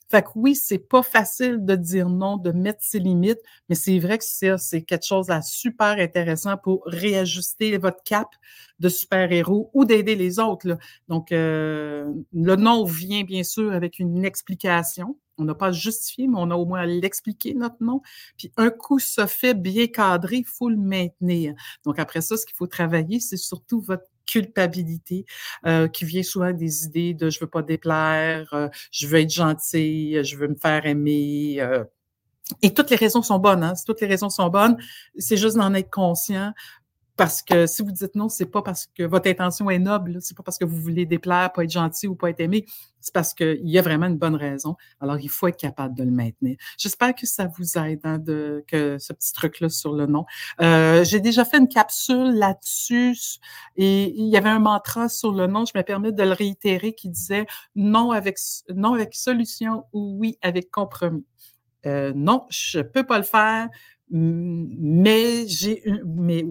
Fait 0.09 0.21
que 0.23 0.29
oui, 0.35 0.55
c'est 0.55 0.77
pas 0.79 1.01
facile 1.03 1.65
de 1.65 1.75
dire 1.75 2.09
non, 2.09 2.37
de 2.37 2.51
mettre 2.51 2.83
ses 2.83 2.99
limites, 2.99 3.39
mais 3.69 3.75
c'est 3.75 3.97
vrai 3.99 4.17
que 4.19 4.23
c'est 4.23 4.81
quelque 4.83 5.05
chose 5.05 5.27
de 5.27 5.39
super 5.41 5.97
intéressant 5.99 6.57
pour 6.57 6.83
réajuster 6.85 7.77
votre 7.77 8.03
cap 8.03 8.27
de 8.79 8.89
super-héros 8.89 9.71
ou 9.73 9.85
d'aider 9.85 10.15
les 10.15 10.39
autres. 10.39 10.77
Donc, 11.07 11.31
euh, 11.31 12.11
le 12.33 12.55
non 12.55 12.83
vient 12.85 13.23
bien 13.23 13.43
sûr 13.43 13.71
avec 13.73 13.99
une 13.99 14.23
explication. 14.25 15.17
On 15.37 15.43
n'a 15.43 15.55
pas 15.55 15.67
à 15.67 15.71
justifier, 15.71 16.27
mais 16.27 16.37
on 16.39 16.49
a 16.51 16.55
au 16.55 16.65
moins 16.65 16.79
à 16.81 16.85
l'expliquer, 16.85 17.53
notre 17.53 17.81
nom. 17.83 18.01
Puis 18.37 18.51
un 18.57 18.69
coup 18.69 18.99
ça 18.99 19.27
fait 19.27 19.53
bien 19.53 19.87
cadré, 19.87 20.37
il 20.37 20.45
faut 20.45 20.69
le 20.69 20.77
maintenir. 20.77 21.53
Donc 21.83 21.99
après 21.99 22.21
ça, 22.21 22.37
ce 22.37 22.45
qu'il 22.45 22.55
faut 22.55 22.67
travailler, 22.67 23.19
c'est 23.19 23.37
surtout 23.37 23.81
votre 23.81 24.05
culpabilité 24.25 25.25
euh, 25.65 25.87
qui 25.87 26.05
vient 26.05 26.23
souvent 26.23 26.51
des 26.51 26.85
idées 26.85 27.13
de 27.13 27.29
je 27.29 27.39
veux 27.39 27.47
pas 27.47 27.61
déplaire, 27.61 28.53
euh, 28.53 28.69
je 28.91 29.07
veux 29.07 29.19
être 29.19 29.31
gentil, 29.31 30.23
je 30.23 30.37
veux 30.37 30.47
me 30.47 30.55
faire 30.55 30.85
aimer. 30.85 31.57
Euh. 31.59 31.83
et 32.61 32.73
toutes 32.73 32.89
les 32.89 32.95
raisons 32.95 33.21
sont 33.21 33.39
bonnes. 33.39 33.63
Hein? 33.63 33.73
Toutes 33.85 34.01
les 34.01 34.07
raisons 34.07 34.29
sont 34.29 34.49
bonnes. 34.49 34.77
C'est 35.17 35.37
juste 35.37 35.57
d'en 35.57 35.73
être 35.73 35.91
conscient 35.91 36.53
parce 37.17 37.41
que 37.41 37.65
si 37.65 37.81
vous 37.81 37.91
dites 37.91 38.15
non, 38.15 38.27
c'est 38.27 38.45
pas 38.45 38.61
parce 38.61 38.87
que 38.87 39.03
votre 39.03 39.29
intention 39.29 39.69
est 39.69 39.79
noble, 39.79 40.17
c'est 40.21 40.35
pas 40.35 40.43
parce 40.43 40.57
que 40.57 40.65
vous 40.65 40.77
voulez 40.77 41.05
déplaire, 41.05 41.51
pas 41.53 41.63
être 41.63 41.71
gentil 41.71 42.07
ou 42.07 42.15
pas 42.15 42.29
être 42.29 42.41
aimé, 42.41 42.65
c'est 42.99 43.13
parce 43.13 43.33
qu'il 43.33 43.69
y 43.69 43.77
a 43.77 43.81
vraiment 43.81 44.07
une 44.07 44.17
bonne 44.17 44.35
raison. 44.35 44.75
Alors, 44.99 45.17
il 45.19 45.29
faut 45.29 45.47
être 45.47 45.57
capable 45.57 45.95
de 45.95 46.03
le 46.03 46.11
maintenir. 46.11 46.57
J'espère 46.77 47.15
que 47.15 47.25
ça 47.25 47.47
vous 47.57 47.77
aide, 47.77 48.01
hein, 48.03 48.17
de, 48.17 48.65
que 48.67 48.97
ce 48.99 49.13
petit 49.13 49.31
truc-là 49.31 49.69
sur 49.69 49.93
le 49.93 50.07
nom. 50.07 50.25
Euh, 50.59 51.03
J'ai 51.03 51.19
déjà 51.19 51.45
fait 51.45 51.57
une 51.57 51.69
capsule 51.69 52.33
là-dessus 52.33 53.39
et 53.77 54.13
il 54.17 54.27
y 54.27 54.35
avait 54.35 54.49
un 54.49 54.59
mantra 54.59 55.07
sur 55.07 55.31
le 55.31 55.47
nom, 55.47 55.65
je 55.65 55.77
me 55.77 55.83
permets 55.83 56.11
de 56.11 56.23
le 56.23 56.33
réitérer, 56.33 56.93
qui 56.93 57.09
disait 57.09 57.45
non 57.75 58.11
avec, 58.11 58.37
non 58.73 58.93
avec 58.93 59.15
solution 59.15 59.85
ou 59.93 60.17
oui 60.19 60.37
avec 60.41 60.69
compromis. 60.71 61.25
Euh, 61.85 62.11
non, 62.15 62.45
je 62.49 62.79
peux 62.79 63.03
pas 63.05 63.19
le 63.19 63.23
faire, 63.23 63.69
mais 64.09 65.47
j'ai 65.47 65.83
mais 66.05 66.45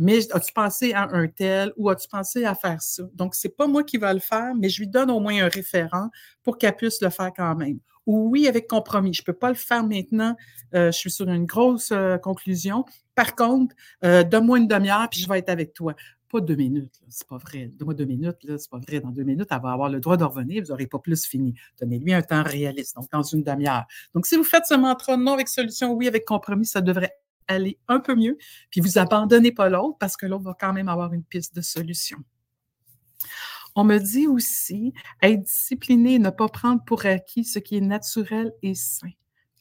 mais 0.00 0.32
as-tu 0.32 0.52
pensé 0.54 0.94
à 0.94 1.08
un 1.12 1.28
tel 1.28 1.74
ou 1.76 1.90
as-tu 1.90 2.08
pensé 2.08 2.46
à 2.46 2.54
faire 2.54 2.80
ça? 2.80 3.02
Donc, 3.14 3.34
c'est 3.34 3.54
pas 3.54 3.66
moi 3.66 3.84
qui 3.84 3.98
va 3.98 4.14
le 4.14 4.18
faire, 4.18 4.54
mais 4.58 4.70
je 4.70 4.80
lui 4.80 4.88
donne 4.88 5.10
au 5.10 5.20
moins 5.20 5.44
un 5.44 5.48
référent 5.48 6.08
pour 6.42 6.56
qu'elle 6.56 6.74
puisse 6.74 7.02
le 7.02 7.10
faire 7.10 7.30
quand 7.36 7.54
même. 7.54 7.78
Ou 8.06 8.30
oui, 8.30 8.48
avec 8.48 8.66
compromis. 8.66 9.12
Je 9.12 9.22
peux 9.22 9.34
pas 9.34 9.50
le 9.50 9.56
faire 9.56 9.86
maintenant. 9.86 10.34
Euh, 10.74 10.90
je 10.90 10.96
suis 10.96 11.10
sur 11.10 11.28
une 11.28 11.44
grosse 11.44 11.92
euh, 11.92 12.16
conclusion. 12.16 12.86
Par 13.14 13.36
contre, 13.36 13.74
euh, 14.02 14.24
donne-moi 14.24 14.58
une 14.58 14.68
demi-heure 14.68 15.06
puis 15.10 15.20
je 15.20 15.28
vais 15.28 15.38
être 15.38 15.50
avec 15.50 15.74
toi. 15.74 15.94
Pas 16.30 16.40
deux 16.40 16.56
minutes, 16.56 16.98
c'est 17.08 17.28
pas 17.28 17.36
vrai. 17.36 17.66
Donne-moi 17.66 17.92
deux 17.92 18.06
minutes, 18.06 18.38
c'est 18.42 18.70
pas 18.70 18.78
vrai. 18.78 19.00
Dans 19.00 19.10
deux 19.10 19.24
minutes, 19.24 19.48
elle 19.50 19.60
va 19.60 19.72
avoir 19.72 19.90
le 19.90 20.00
droit 20.00 20.16
de 20.16 20.24
revenir, 20.24 20.62
vous 20.62 20.70
n'aurez 20.70 20.86
pas 20.86 21.00
plus 21.00 21.26
fini. 21.26 21.54
Donnez-lui 21.78 22.14
un 22.14 22.22
temps 22.22 22.42
réaliste, 22.42 22.96
donc 22.96 23.10
dans 23.12 23.22
une 23.22 23.42
demi-heure. 23.42 23.84
Donc, 24.14 24.26
si 24.26 24.36
vous 24.36 24.44
faites 24.44 24.64
ce 24.64 24.74
mantra 24.74 25.18
non 25.18 25.34
avec 25.34 25.48
solution, 25.48 25.92
oui 25.92 26.08
avec 26.08 26.24
compromis, 26.24 26.64
ça 26.64 26.80
devrait 26.80 27.12
aller 27.50 27.78
un 27.88 28.00
peu 28.00 28.14
mieux, 28.14 28.38
puis 28.70 28.80
vous 28.80 28.98
abandonnez 28.98 29.52
pas 29.52 29.68
l'autre 29.68 29.98
parce 29.98 30.16
que 30.16 30.26
l'autre 30.26 30.44
va 30.44 30.56
quand 30.58 30.72
même 30.72 30.88
avoir 30.88 31.12
une 31.12 31.24
piste 31.24 31.54
de 31.54 31.60
solution. 31.60 32.18
On 33.76 33.84
me 33.84 33.98
dit 33.98 34.26
aussi 34.26 34.92
être 35.22 35.42
discipliné, 35.42 36.18
ne 36.18 36.30
pas 36.30 36.48
prendre 36.48 36.82
pour 36.84 37.06
acquis 37.06 37.44
ce 37.44 37.58
qui 37.58 37.76
est 37.76 37.82
naturel 37.82 38.52
et 38.62 38.74
sain 38.74 39.10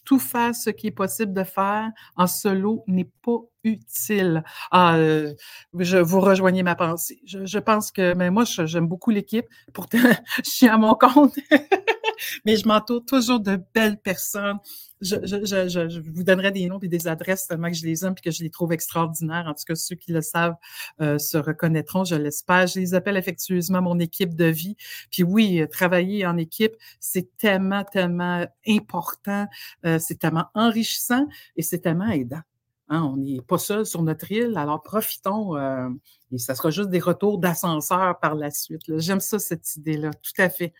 tout 0.09 0.17
faire 0.17 0.55
ce 0.55 0.71
qui 0.71 0.87
est 0.87 0.91
possible 0.91 1.33
de 1.33 1.43
faire 1.43 1.91
en 2.15 2.25
solo 2.25 2.83
n'est 2.87 3.11
pas 3.21 3.37
utile. 3.63 4.43
Ah, 4.71 4.95
euh, 4.95 5.35
je 5.77 5.99
vous 5.99 6.19
rejoignez 6.19 6.63
ma 6.63 6.73
pensée. 6.73 7.21
Je, 7.25 7.59
pense 7.59 7.91
que, 7.91 8.15
mais 8.15 8.31
moi, 8.31 8.43
j'aime 8.43 8.87
beaucoup 8.87 9.11
l'équipe. 9.11 9.45
Pourtant, 9.71 9.99
je 10.43 10.49
suis 10.49 10.67
à 10.67 10.77
mon 10.77 10.95
compte. 10.95 11.35
mais 12.45 12.57
je 12.57 12.67
m'entoure 12.67 13.05
toujours 13.05 13.39
de 13.39 13.59
belles 13.73 13.99
personnes. 13.99 14.57
Je, 15.01 15.15
je, 15.23 15.45
je, 15.45 15.87
je, 15.89 15.99
vous 15.99 16.23
donnerai 16.23 16.51
des 16.51 16.67
noms 16.67 16.79
et 16.79 16.89
des 16.89 17.07
adresses 17.07 17.47
tellement 17.47 17.69
que 17.69 17.77
je 17.77 17.85
les 17.85 18.03
aime 18.03 18.15
et 18.17 18.21
que 18.21 18.31
je 18.31 18.43
les 18.43 18.49
trouve 18.49 18.73
extraordinaires. 18.73 19.45
En 19.47 19.53
tout 19.53 19.63
cas, 19.65 19.75
ceux 19.75 19.95
qui 19.95 20.11
le 20.11 20.21
savent 20.21 20.55
euh, 20.99 21.17
se 21.17 21.37
reconnaîtront, 21.37 22.03
je 22.03 22.15
l'espère. 22.15 22.67
Je 22.67 22.79
les 22.79 22.93
appelle 22.93 23.15
affectueusement 23.15 23.81
mon 23.81 23.97
équipe 23.99 24.35
de 24.35 24.45
vie. 24.45 24.75
Puis 25.09 25.23
oui, 25.23 25.63
travailler 25.71 26.25
en 26.25 26.37
équipe, 26.37 26.73
c'est 26.99 27.37
tellement, 27.37 27.83
tellement 27.85 28.45
important, 28.67 29.47
euh, 29.85 29.99
c'est 29.99 30.19
tellement 30.19 30.47
enrichissant 30.53 31.25
et 31.55 31.61
c'est 31.61 31.79
tellement 31.79 32.09
aidant. 32.09 32.41
Hein, 32.89 33.03
on 33.03 33.17
n'est 33.17 33.41
pas 33.41 33.59
seul 33.59 33.85
sur 33.85 34.01
notre 34.01 34.31
île, 34.31 34.57
alors 34.57 34.81
profitons. 34.81 35.55
Euh, 35.55 35.89
et 36.31 36.39
ça 36.39 36.55
sera 36.55 36.71
juste 36.71 36.89
des 36.89 36.99
retours 36.99 37.37
d'ascenseur 37.37 38.19
par 38.19 38.33
la 38.33 38.49
suite. 38.49 38.81
J'aime 38.97 39.19
ça, 39.19 39.37
cette 39.37 39.75
idée-là, 39.75 40.11
tout 40.11 40.41
à 40.41 40.49
fait 40.49 40.73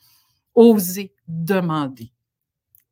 oser 0.59 1.13
demander. 1.25 2.11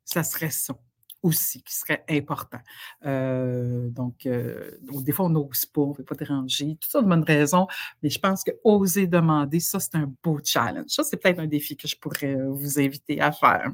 Ça 0.04 0.22
serait 0.22 0.50
ça 0.50 0.74
aussi 1.22 1.62
qui 1.62 1.74
serait 1.74 2.02
important. 2.08 2.60
Euh, 3.04 3.90
donc, 3.90 4.24
euh, 4.24 4.70
donc, 4.82 5.04
des 5.04 5.12
fois, 5.12 5.26
on 5.26 5.30
n'ose 5.30 5.66
pas, 5.66 5.82
on 5.82 5.90
ne 5.90 5.96
veut 5.96 6.04
pas 6.04 6.14
déranger, 6.14 6.78
tout 6.80 6.88
ça 6.88 7.02
de 7.02 7.08
bonnes 7.08 7.24
raisons, 7.24 7.66
mais 8.02 8.08
je 8.08 8.18
pense 8.18 8.42
que 8.42 8.52
oser 8.64 9.06
demander, 9.06 9.60
ça, 9.60 9.80
c'est 9.80 9.96
un 9.96 10.10
beau 10.22 10.38
challenge. 10.42 10.88
Ça, 10.88 11.02
c'est 11.02 11.16
peut-être 11.18 11.40
un 11.40 11.46
défi 11.46 11.76
que 11.76 11.88
je 11.88 11.96
pourrais 11.96 12.36
euh, 12.36 12.50
vous 12.50 12.80
inviter 12.80 13.20
à 13.20 13.32
faire. 13.32 13.70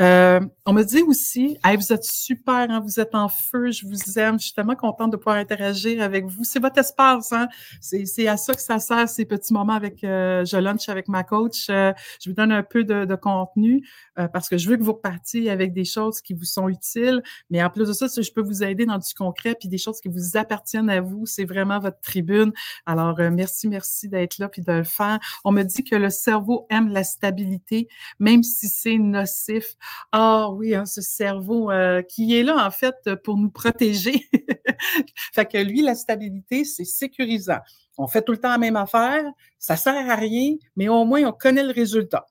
Euh, 0.00 0.40
on 0.66 0.72
me 0.72 0.82
dit 0.82 1.02
aussi, 1.02 1.58
vous 1.62 1.92
êtes 1.92 2.04
super, 2.04 2.70
hein, 2.70 2.80
vous 2.80 2.98
êtes 2.98 3.14
en 3.14 3.28
feu, 3.28 3.70
je 3.70 3.86
vous 3.86 4.18
aime, 4.18 4.38
je 4.38 4.46
suis 4.46 4.54
tellement 4.54 4.74
contente 4.74 5.12
de 5.12 5.16
pouvoir 5.16 5.36
interagir 5.36 6.02
avec 6.02 6.26
vous. 6.26 6.42
C'est 6.42 6.58
votre 6.58 6.78
espace, 6.78 7.32
hein? 7.32 7.48
c'est 7.80 8.26
à 8.26 8.36
ça 8.36 8.54
que 8.54 8.62
ça 8.62 8.78
sert, 8.78 9.08
ces 9.08 9.24
petits 9.24 9.52
moments 9.52 9.74
avec 9.74 10.02
euh, 10.04 10.44
Je 10.44 10.56
lunch 10.56 10.88
avec 10.88 11.08
ma 11.08 11.22
coach. 11.22 11.66
Euh, 11.68 11.92
je 12.20 12.30
vous 12.30 12.34
donne 12.34 12.50
un 12.50 12.62
peu 12.62 12.82
de, 12.82 13.04
de 13.04 13.14
contenu 13.14 13.86
euh, 14.18 14.26
parce 14.26 14.48
que 14.48 14.56
je 14.56 14.68
veux 14.68 14.76
que 14.76 14.82
vous 14.82 14.94
repartiez 14.94 15.50
avec 15.50 15.72
des 15.72 15.84
choses 15.84 16.20
qui 16.20 16.34
vous 16.34 16.44
sont 16.44 16.68
utiles, 16.68 17.22
mais 17.50 17.62
en 17.62 17.70
plus 17.70 17.86
de 17.86 17.92
ça, 17.92 18.06
je 18.06 18.32
peux 18.32 18.42
vous 18.42 18.62
aider 18.62 18.86
dans 18.86 18.98
du 18.98 19.14
concret, 19.14 19.54
puis 19.58 19.68
des 19.68 19.78
choses 19.78 20.00
qui 20.00 20.08
vous 20.08 20.36
appartiennent 20.36 20.90
à 20.90 21.00
vous, 21.00 21.26
c'est 21.26 21.44
vraiment 21.44 21.78
votre 21.78 22.00
tribune. 22.00 22.52
Alors, 22.86 23.18
merci, 23.30 23.68
merci 23.68 24.08
d'être 24.08 24.38
là, 24.38 24.48
puis 24.48 24.62
de 24.62 24.72
le 24.72 24.84
faire. 24.84 25.18
On 25.44 25.52
me 25.52 25.62
dit 25.62 25.84
que 25.84 25.94
le 25.94 26.10
cerveau 26.10 26.66
aime 26.70 26.88
la 26.88 27.04
stabilité, 27.04 27.88
même 28.18 28.42
si 28.42 28.68
c'est 28.68 28.98
nocif. 28.98 29.76
Ah 30.12 30.50
oui, 30.50 30.74
hein, 30.74 30.86
ce 30.86 31.00
cerveau 31.00 31.70
euh, 31.70 32.02
qui 32.02 32.36
est 32.36 32.42
là, 32.42 32.66
en 32.66 32.70
fait, 32.70 32.94
pour 33.24 33.36
nous 33.36 33.50
protéger. 33.50 34.28
fait 35.34 35.46
que 35.46 35.58
lui, 35.58 35.82
la 35.82 35.94
stabilité, 35.94 36.64
c'est 36.64 36.84
sécurisant. 36.84 37.60
On 37.96 38.06
fait 38.06 38.22
tout 38.22 38.32
le 38.32 38.38
temps 38.38 38.50
la 38.50 38.58
même 38.58 38.76
affaire, 38.76 39.24
ça 39.58 39.76
sert 39.76 40.10
à 40.10 40.16
rien, 40.16 40.54
mais 40.76 40.88
au 40.88 41.04
moins, 41.04 41.24
on 41.24 41.32
connaît 41.32 41.62
le 41.62 41.72
résultat. 41.72 42.26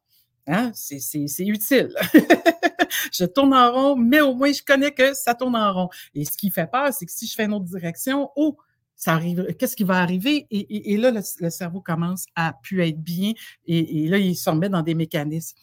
Hein? 0.47 0.71
C'est 0.73 0.97
utile. 1.39 1.93
je 3.13 3.25
tourne 3.25 3.53
en 3.53 3.71
rond, 3.71 3.95
mais 3.95 4.21
au 4.21 4.33
moins, 4.33 4.51
je 4.51 4.61
connais 4.61 4.91
que 4.91 5.13
ça 5.13 5.33
tourne 5.33 5.55
en 5.55 5.73
rond. 5.73 5.89
Et 6.13 6.25
ce 6.25 6.37
qui 6.37 6.49
fait 6.49 6.69
peur, 6.69 6.93
c'est 6.93 7.05
que 7.05 7.11
si 7.11 7.27
je 7.27 7.35
fais 7.35 7.45
une 7.45 7.53
autre 7.53 7.65
direction, 7.65 8.29
oh, 8.35 8.57
ça 8.95 9.13
arrive, 9.13 9.55
qu'est-ce 9.57 9.75
qui 9.75 9.83
va 9.83 9.99
arriver? 9.99 10.47
Et, 10.49 10.97
là, 10.97 11.11
le, 11.11 11.49
cerveau 11.49 11.81
commence 11.81 12.25
à 12.35 12.53
pu 12.61 12.85
être 12.85 12.99
bien 13.01 13.33
et, 13.65 14.03
et 14.03 14.07
là, 14.07 14.17
il 14.17 14.35
se 14.35 14.49
remet 14.49 14.69
dans 14.69 14.81
des 14.81 14.95
mécanismes. 14.95 15.57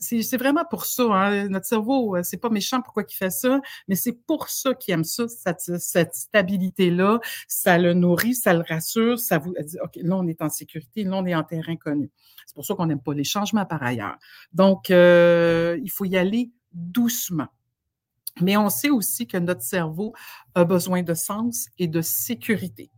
C'est 0.00 0.36
vraiment 0.36 0.64
pour 0.64 0.86
ça. 0.86 1.04
Hein. 1.04 1.48
Notre 1.48 1.66
cerveau, 1.66 2.16
euh, 2.16 2.22
c'est 2.22 2.38
pas 2.38 2.48
méchant 2.48 2.80
pourquoi 2.80 3.04
il 3.08 3.14
fait 3.14 3.30
ça, 3.30 3.60
mais 3.88 3.94
c'est 3.94 4.12
pour 4.12 4.48
ça 4.48 4.74
qu'il 4.74 4.94
aime 4.94 5.04
ça, 5.04 5.26
cette, 5.28 6.14
stabilité-là. 6.14 7.20
Ça 7.46 7.78
le 7.78 7.92
nourrit, 7.92 8.34
ça 8.34 8.54
le 8.54 8.62
rassure, 8.66 9.18
ça 9.18 9.38
vous 9.38 9.54
dit, 9.64 9.76
OK, 9.82 9.96
là, 9.96 10.16
on 10.16 10.26
est 10.26 10.40
en 10.40 10.48
sécurité, 10.48 11.04
là, 11.04 11.16
on 11.16 11.26
est 11.26 11.34
en 11.34 11.44
terrain 11.44 11.76
connu. 11.76 12.10
C'est 12.46 12.54
pour 12.54 12.64
ça 12.64 12.74
qu'on 12.74 12.86
n'aime 12.86 13.02
pas 13.02 13.14
les 13.14 13.24
changements 13.24 13.66
par 13.66 13.82
ailleurs. 13.82 14.16
Donc, 14.52 14.90
euh, 14.90 15.78
il 15.82 15.90
faut 15.90 16.04
y 16.04 16.16
aller 16.16 16.50
doucement. 16.72 17.48
Mais 18.40 18.56
on 18.56 18.68
sait 18.68 18.90
aussi 18.90 19.26
que 19.26 19.38
notre 19.38 19.62
cerveau 19.62 20.14
a 20.54 20.64
besoin 20.64 21.02
de 21.02 21.14
sens 21.14 21.68
et 21.78 21.88
de 21.88 22.02
sécurité. 22.02 22.90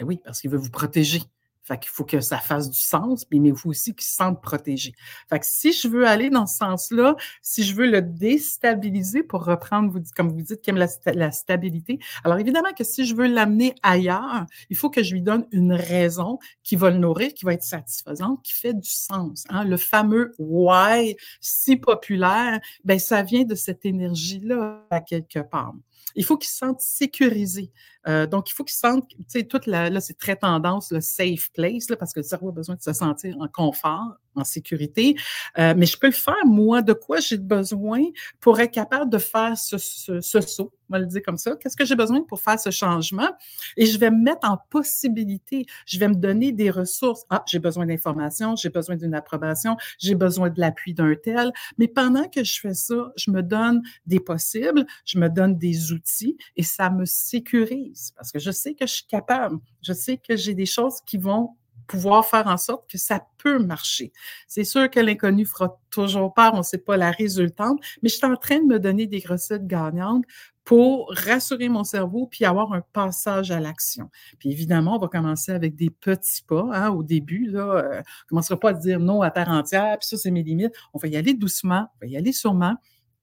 Et 0.00 0.04
oui, 0.04 0.20
parce 0.24 0.40
qu'il 0.40 0.50
veut 0.50 0.58
vous 0.58 0.70
protéger. 0.70 1.22
Fait 1.64 1.78
qu'il 1.78 1.90
faut 1.90 2.04
que 2.04 2.20
ça 2.20 2.38
fasse 2.38 2.70
du 2.70 2.78
sens, 2.78 3.24
mais 3.30 3.38
il 3.38 3.56
faut 3.56 3.70
aussi 3.70 3.94
qu'il 3.94 4.04
se 4.04 4.14
sente 4.14 4.42
protégé. 4.42 4.94
Fait 5.30 5.38
que 5.38 5.46
si 5.46 5.72
je 5.72 5.88
veux 5.88 6.06
aller 6.06 6.28
dans 6.28 6.46
ce 6.46 6.58
sens-là, 6.58 7.16
si 7.40 7.62
je 7.62 7.74
veux 7.74 7.90
le 7.90 8.02
déstabiliser 8.02 9.22
pour 9.22 9.44
reprendre, 9.44 9.98
comme 10.14 10.28
vous 10.28 10.42
dites, 10.42 10.60
qui 10.60 10.70
aime 10.70 10.76
la, 10.76 11.32
stabilité, 11.32 11.98
alors 12.22 12.38
évidemment 12.38 12.72
que 12.76 12.84
si 12.84 13.06
je 13.06 13.14
veux 13.14 13.26
l'amener 13.26 13.74
ailleurs, 13.82 14.44
il 14.68 14.76
faut 14.76 14.90
que 14.90 15.02
je 15.02 15.14
lui 15.14 15.22
donne 15.22 15.46
une 15.52 15.72
raison 15.72 16.38
qui 16.62 16.76
va 16.76 16.90
le 16.90 16.98
nourrir, 16.98 17.32
qui 17.32 17.46
va 17.46 17.54
être 17.54 17.62
satisfaisante, 17.62 18.42
qui 18.42 18.52
fait 18.52 18.74
du 18.74 18.90
sens. 18.90 19.44
Hein? 19.48 19.64
Le 19.64 19.78
fameux 19.78 20.32
why 20.38 21.16
si 21.40 21.76
populaire, 21.76 22.60
ben 22.84 22.98
ça 22.98 23.22
vient 23.22 23.44
de 23.44 23.54
cette 23.54 23.86
énergie-là 23.86 24.84
à 24.90 25.00
quelque 25.00 25.38
part. 25.38 25.74
Il 26.14 26.24
faut 26.24 26.36
qu'il 26.36 26.50
se 26.50 26.58
sente 26.58 26.80
sécurisé. 26.80 27.72
Euh, 28.06 28.26
donc, 28.26 28.50
il 28.50 28.54
faut 28.54 28.64
qu'il 28.64 28.76
sente, 28.76 29.08
tu 29.08 29.16
sais, 29.28 29.44
toute 29.44 29.66
la, 29.66 29.90
là, 29.90 30.00
c'est 30.00 30.18
très 30.18 30.36
tendance, 30.36 30.92
le 30.92 31.00
safe 31.00 31.50
place, 31.52 31.88
là, 31.90 31.96
parce 31.96 32.12
que 32.12 32.20
le 32.20 32.24
cerveau 32.24 32.48
a 32.50 32.52
besoin 32.52 32.76
de 32.76 32.82
se 32.82 32.92
sentir 32.92 33.36
en 33.40 33.48
confort, 33.48 34.16
en 34.34 34.44
sécurité. 34.44 35.16
Euh, 35.58 35.74
mais 35.76 35.86
je 35.86 35.98
peux 35.98 36.08
le 36.08 36.12
faire, 36.12 36.44
moi, 36.44 36.82
de 36.82 36.92
quoi 36.92 37.20
j'ai 37.20 37.38
besoin 37.38 38.02
pour 38.40 38.60
être 38.60 38.72
capable 38.72 39.10
de 39.10 39.18
faire 39.18 39.56
ce, 39.56 39.78
ce, 39.78 40.20
ce 40.20 40.40
saut, 40.40 40.72
on 40.88 40.92
va 40.94 40.98
le 40.98 41.06
dire 41.06 41.22
comme 41.24 41.38
ça. 41.38 41.56
Qu'est-ce 41.56 41.76
que 41.76 41.84
j'ai 41.84 41.94
besoin 41.96 42.22
pour 42.22 42.40
faire 42.40 42.58
ce 42.58 42.70
changement? 42.70 43.30
Et 43.76 43.86
je 43.86 43.98
vais 43.98 44.10
me 44.10 44.22
mettre 44.22 44.48
en 44.48 44.58
possibilité. 44.70 45.66
Je 45.86 45.98
vais 45.98 46.08
me 46.08 46.14
donner 46.14 46.52
des 46.52 46.70
ressources. 46.70 47.24
Ah, 47.30 47.42
j'ai 47.46 47.58
besoin 47.58 47.86
d'informations, 47.86 48.56
j'ai 48.56 48.68
besoin 48.70 48.96
d'une 48.96 49.14
approbation, 49.14 49.76
j'ai 49.98 50.14
besoin 50.14 50.50
de 50.50 50.60
l'appui 50.60 50.94
d'un 50.94 51.14
tel. 51.14 51.52
Mais 51.78 51.88
pendant 51.88 52.28
que 52.28 52.44
je 52.44 52.60
fais 52.60 52.74
ça, 52.74 53.12
je 53.16 53.30
me 53.30 53.42
donne 53.42 53.82
des 54.06 54.20
possibles, 54.20 54.84
je 55.04 55.18
me 55.18 55.28
donne 55.28 55.56
des 55.56 55.92
outils 55.92 56.36
et 56.56 56.62
ça 56.62 56.90
me 56.90 57.04
sécurise 57.04 57.93
parce 58.16 58.32
que 58.32 58.38
je 58.38 58.50
sais 58.50 58.74
que 58.74 58.86
je 58.86 58.94
suis 58.94 59.06
capable. 59.06 59.58
Je 59.82 59.92
sais 59.92 60.18
que 60.18 60.36
j'ai 60.36 60.54
des 60.54 60.66
choses 60.66 61.00
qui 61.06 61.18
vont 61.18 61.56
pouvoir 61.86 62.26
faire 62.26 62.46
en 62.46 62.56
sorte 62.56 62.90
que 62.90 62.98
ça 62.98 63.26
peut 63.38 63.58
marcher. 63.58 64.12
C'est 64.48 64.64
sûr 64.64 64.90
que 64.90 65.00
l'inconnu 65.00 65.44
fera 65.44 65.78
toujours 65.90 66.32
peur, 66.32 66.54
on 66.54 66.58
ne 66.58 66.62
sait 66.62 66.78
pas 66.78 66.96
la 66.96 67.10
résultante, 67.10 67.80
mais 68.02 68.08
je 68.08 68.16
suis 68.16 68.26
en 68.26 68.36
train 68.36 68.58
de 68.58 68.64
me 68.64 68.78
donner 68.78 69.06
des 69.06 69.22
recettes 69.26 69.66
gagnantes 69.66 70.24
pour 70.64 71.12
rassurer 71.14 71.68
mon 71.68 71.84
cerveau 71.84 72.26
puis 72.26 72.46
avoir 72.46 72.72
un 72.72 72.80
passage 72.80 73.50
à 73.50 73.60
l'action. 73.60 74.10
Puis 74.38 74.50
évidemment, 74.50 74.96
on 74.96 74.98
va 74.98 75.08
commencer 75.08 75.52
avec 75.52 75.74
des 75.74 75.90
petits 75.90 76.42
pas 76.42 76.68
hein, 76.72 76.90
au 76.90 77.02
début. 77.02 77.50
Là, 77.50 77.60
euh, 77.60 77.90
on 77.92 77.98
ne 77.98 78.28
commencera 78.28 78.58
pas 78.58 78.70
à 78.70 78.72
dire 78.72 78.98
non 78.98 79.20
à 79.20 79.30
terre 79.30 79.50
entière, 79.50 79.98
puis 79.98 80.08
ça, 80.08 80.16
c'est 80.16 80.30
mes 80.30 80.42
limites. 80.42 80.74
On 80.94 80.98
va 80.98 81.08
y 81.08 81.16
aller 81.16 81.34
doucement, 81.34 81.88
on 81.96 82.06
va 82.06 82.06
y 82.06 82.16
aller 82.16 82.32
sûrement, 82.32 82.76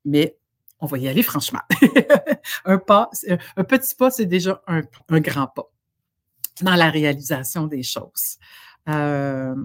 mais 0.06 0.38
on 0.82 0.88
va 0.88 0.98
y 0.98 1.08
aller 1.08 1.24
franchement. 1.24 1.62
un 2.66 2.78
pas, 2.78 3.10
un 3.56 3.64
petit 3.64 3.96
pas, 3.96 4.12
c'est 4.12 4.26
déjà 4.26 4.62
un, 4.68 4.82
grand 5.20 5.48
pas 5.48 5.70
dans 6.62 6.76
la 6.76 6.90
réalisation 6.90 7.68
des 7.68 7.84
choses. 7.84 8.38
Euh, 8.90 9.56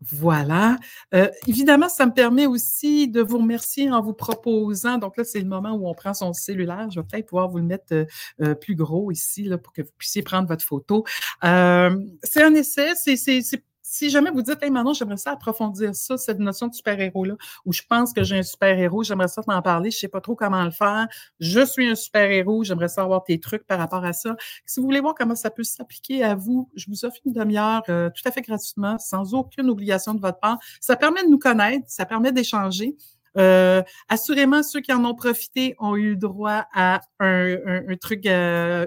voilà. 0.00 0.78
Euh, 1.14 1.28
évidemment, 1.46 1.88
ça 1.88 2.06
me 2.06 2.12
permet 2.12 2.46
aussi 2.46 3.08
de 3.08 3.20
vous 3.20 3.38
remercier 3.38 3.90
en 3.90 4.00
vous 4.00 4.14
proposant. 4.14 4.96
Donc 4.96 5.16
là, 5.16 5.24
c'est 5.24 5.40
le 5.40 5.46
moment 5.46 5.72
où 5.72 5.88
on 5.88 5.94
prend 5.94 6.14
son 6.14 6.32
cellulaire. 6.32 6.88
Je 6.90 7.00
vais 7.00 7.06
peut-être 7.06 7.26
pouvoir 7.26 7.48
vous 7.48 7.58
le 7.58 7.64
mettre 7.64 8.06
euh, 8.40 8.54
plus 8.54 8.74
gros 8.74 9.10
ici 9.10 9.44
là, 9.44 9.58
pour 9.58 9.72
que 9.72 9.82
vous 9.82 9.90
puissiez 9.98 10.22
prendre 10.22 10.48
votre 10.48 10.64
photo. 10.64 11.04
c'est 11.42 12.42
un 12.42 12.54
essai. 12.54 12.94
C'est 12.94 13.62
si 13.90 14.08
jamais 14.08 14.30
vous 14.30 14.42
dites, 14.42 14.62
hey 14.62 14.70
Manon, 14.70 14.92
j'aimerais 14.92 15.16
ça 15.16 15.32
approfondir 15.32 15.96
ça, 15.96 16.16
cette 16.16 16.38
notion 16.38 16.68
de 16.68 16.74
super-héros-là, 16.74 17.34
où 17.64 17.72
je 17.72 17.82
pense 17.88 18.12
que 18.12 18.22
j'ai 18.22 18.38
un 18.38 18.44
super-héros, 18.44 19.02
j'aimerais 19.02 19.26
ça 19.26 19.42
t'en 19.42 19.60
parler, 19.62 19.90
je 19.90 19.98
sais 19.98 20.08
pas 20.08 20.20
trop 20.20 20.36
comment 20.36 20.64
le 20.64 20.70
faire, 20.70 21.08
je 21.40 21.66
suis 21.66 21.88
un 21.88 21.96
super-héros, 21.96 22.62
j'aimerais 22.62 22.86
savoir 22.86 23.24
tes 23.24 23.40
trucs 23.40 23.66
par 23.66 23.80
rapport 23.80 24.04
à 24.04 24.12
ça. 24.12 24.36
Si 24.64 24.78
vous 24.78 24.86
voulez 24.86 25.00
voir 25.00 25.14
comment 25.16 25.34
ça 25.34 25.50
peut 25.50 25.64
s'appliquer 25.64 26.22
à 26.22 26.36
vous, 26.36 26.70
je 26.76 26.86
vous 26.88 27.04
offre 27.04 27.16
une 27.26 27.32
demi-heure 27.32 27.82
euh, 27.88 28.10
tout 28.10 28.22
à 28.26 28.30
fait 28.30 28.42
gratuitement, 28.42 28.96
sans 29.00 29.34
aucune 29.34 29.68
obligation 29.68 30.14
de 30.14 30.20
votre 30.20 30.38
part. 30.38 30.58
Ça 30.80 30.94
permet 30.94 31.24
de 31.24 31.28
nous 31.28 31.40
connaître, 31.40 31.84
ça 31.88 32.06
permet 32.06 32.30
d'échanger. 32.30 32.94
Euh, 33.36 33.82
assurément, 34.08 34.62
ceux 34.62 34.80
qui 34.80 34.92
en 34.92 35.04
ont 35.04 35.14
profité 35.16 35.74
ont 35.80 35.96
eu 35.96 36.16
droit 36.16 36.66
à 36.72 37.00
un, 37.18 37.56
un, 37.88 37.96
truc, 37.96 38.26
euh, 38.26 38.86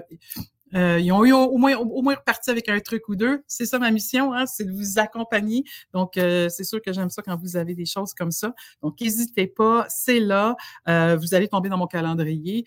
Euh, 0.74 0.98
ils 0.98 1.12
ont 1.12 1.24
eu 1.24 1.32
au, 1.32 1.56
moins 1.56 1.76
au 1.76 2.02
moins 2.02 2.14
reparti 2.14 2.50
avec 2.50 2.68
un 2.68 2.80
truc 2.80 3.08
ou 3.08 3.16
deux. 3.16 3.42
C'est 3.46 3.66
ça 3.66 3.78
ma 3.78 3.90
mission, 3.90 4.32
hein, 4.32 4.46
c'est 4.46 4.64
de 4.64 4.72
vous 4.72 4.98
accompagner. 4.98 5.64
Donc 5.92 6.16
euh, 6.16 6.48
c'est 6.48 6.64
sûr 6.64 6.80
que 6.82 6.92
j'aime 6.92 7.10
ça 7.10 7.22
quand 7.22 7.36
vous 7.36 7.56
avez 7.56 7.74
des 7.74 7.86
choses 7.86 8.12
comme 8.14 8.30
ça. 8.30 8.54
Donc 8.82 9.00
n'hésitez 9.00 9.46
pas, 9.46 9.86
c'est 9.88 10.20
là. 10.20 10.56
Euh, 10.88 11.16
vous 11.16 11.34
allez 11.34 11.48
tomber 11.48 11.68
dans 11.68 11.78
mon 11.78 11.86
calendrier. 11.86 12.64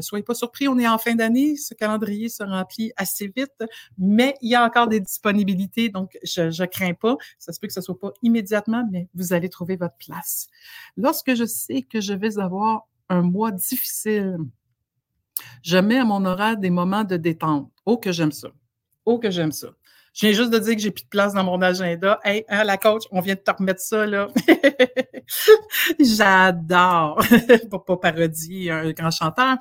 soyez 0.00 0.24
pas 0.24 0.34
surpris, 0.34 0.68
on 0.68 0.78
est 0.78 0.88
en 0.88 0.98
fin 0.98 1.14
d'année. 1.14 1.56
Ce 1.56 1.74
calendrier 1.74 2.28
se 2.28 2.42
remplit 2.42 2.92
assez 2.96 3.32
vite, 3.34 3.64
mais 3.96 4.34
il 4.42 4.50
y 4.50 4.54
a 4.54 4.64
encore 4.64 4.88
des 4.88 5.00
disponibilités, 5.00 5.88
donc 5.88 6.18
je, 6.22 6.50
je 6.50 6.64
crains 6.64 6.94
pas. 6.94 7.16
Ça 7.38 7.52
se 7.52 7.60
peut 7.60 7.66
que 7.66 7.72
ce 7.72 7.80
soit 7.80 7.98
pas 7.98 8.12
immédiatement, 8.22 8.86
mais 8.90 9.08
vous 9.14 9.32
allez 9.32 9.48
trouver 9.48 9.76
votre 9.76 9.96
place. 9.96 10.48
Lorsque 10.96 11.34
je 11.34 11.44
sais 11.44 11.82
que 11.82 12.00
je 12.00 12.12
vais 12.12 12.38
avoir 12.38 12.86
un 13.08 13.22
mois 13.22 13.50
difficile, 13.52 14.36
je 15.62 15.78
mets 15.78 15.98
à 15.98 16.04
mon 16.04 16.24
horaire 16.24 16.56
des 16.56 16.70
moments 16.70 17.04
de 17.04 17.16
détente. 17.16 17.70
Oh, 17.86 17.96
que 17.96 18.12
j'aime 18.12 18.32
ça. 18.32 18.48
Oh, 19.04 19.18
que 19.18 19.30
j'aime 19.30 19.52
ça. 19.52 19.68
Je 20.18 20.26
viens 20.26 20.34
juste 20.34 20.50
de 20.50 20.58
dire 20.58 20.74
que 20.74 20.80
j'ai 20.80 20.90
plus 20.90 21.04
de 21.04 21.08
place 21.08 21.32
dans 21.32 21.44
mon 21.44 21.62
agenda. 21.62 22.18
Hey, 22.24 22.44
hein, 22.48 22.64
la 22.64 22.76
coach, 22.76 23.04
on 23.12 23.20
vient 23.20 23.36
de 23.36 23.40
te 23.40 23.50
remettre 23.52 23.80
ça, 23.80 24.04
là. 24.04 24.26
J'adore. 26.00 27.22
Pour 27.70 27.84
pas 27.84 27.96
parodier 27.98 28.72
un 28.72 28.90
grand 28.90 29.12
chanteur. 29.12 29.56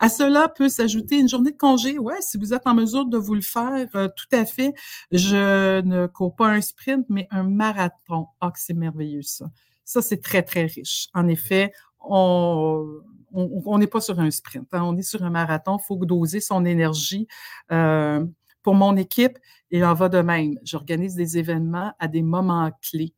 À 0.00 0.08
cela 0.08 0.48
peut 0.48 0.68
s'ajouter 0.68 1.18
une 1.18 1.28
journée 1.28 1.52
de 1.52 1.56
congé. 1.56 1.96
Ouais, 1.98 2.20
si 2.20 2.38
vous 2.38 2.52
êtes 2.52 2.66
en 2.66 2.74
mesure 2.74 3.06
de 3.06 3.18
vous 3.18 3.36
le 3.36 3.40
faire, 3.40 3.86
euh, 3.94 4.08
tout 4.08 4.36
à 4.36 4.44
fait. 4.44 4.72
Je 5.12 5.80
ne 5.82 6.08
cours 6.08 6.34
pas 6.34 6.48
un 6.48 6.60
sprint, 6.60 7.06
mais 7.08 7.28
un 7.30 7.44
marathon. 7.44 8.26
Oh, 8.42 8.48
c'est 8.56 8.74
merveilleux, 8.74 9.22
ça. 9.22 9.46
Ça, 9.84 10.02
c'est 10.02 10.20
très, 10.20 10.42
très 10.42 10.64
riche. 10.64 11.06
En 11.14 11.28
effet, 11.28 11.72
on 12.00 13.00
on 13.32 13.78
n'est 13.78 13.86
pas 13.86 14.00
sur 14.00 14.18
un 14.20 14.30
sprint, 14.30 14.68
hein, 14.72 14.82
on 14.84 14.96
est 14.96 15.02
sur 15.02 15.22
un 15.22 15.30
marathon. 15.30 15.78
Il 15.78 15.84
faut 15.84 15.96
doser 16.04 16.40
son 16.40 16.64
énergie. 16.64 17.26
Euh, 17.72 18.24
pour 18.62 18.74
mon 18.74 18.96
équipe, 18.96 19.38
il 19.70 19.84
en 19.84 19.94
va 19.94 20.08
de 20.08 20.20
même. 20.20 20.54
J'organise 20.64 21.14
des 21.14 21.38
événements 21.38 21.92
à 21.98 22.08
des 22.08 22.22
moments 22.22 22.70
clés. 22.82 23.14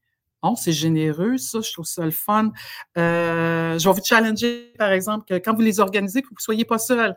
C'est 0.56 0.72
généreux, 0.72 1.38
ça, 1.38 1.60
je 1.60 1.72
trouve 1.72 1.84
ça 1.84 2.04
le 2.04 2.10
fun. 2.10 2.50
Euh, 2.98 3.78
je 3.78 3.88
vais 3.88 3.94
vous 3.94 4.04
challenger, 4.04 4.72
par 4.76 4.90
exemple, 4.90 5.24
que 5.24 5.34
quand 5.34 5.54
vous 5.54 5.60
les 5.60 5.78
organisez, 5.78 6.20
que 6.20 6.28
vous 6.28 6.34
ne 6.34 6.40
soyez 6.40 6.64
pas 6.64 6.78
seul, 6.78 7.14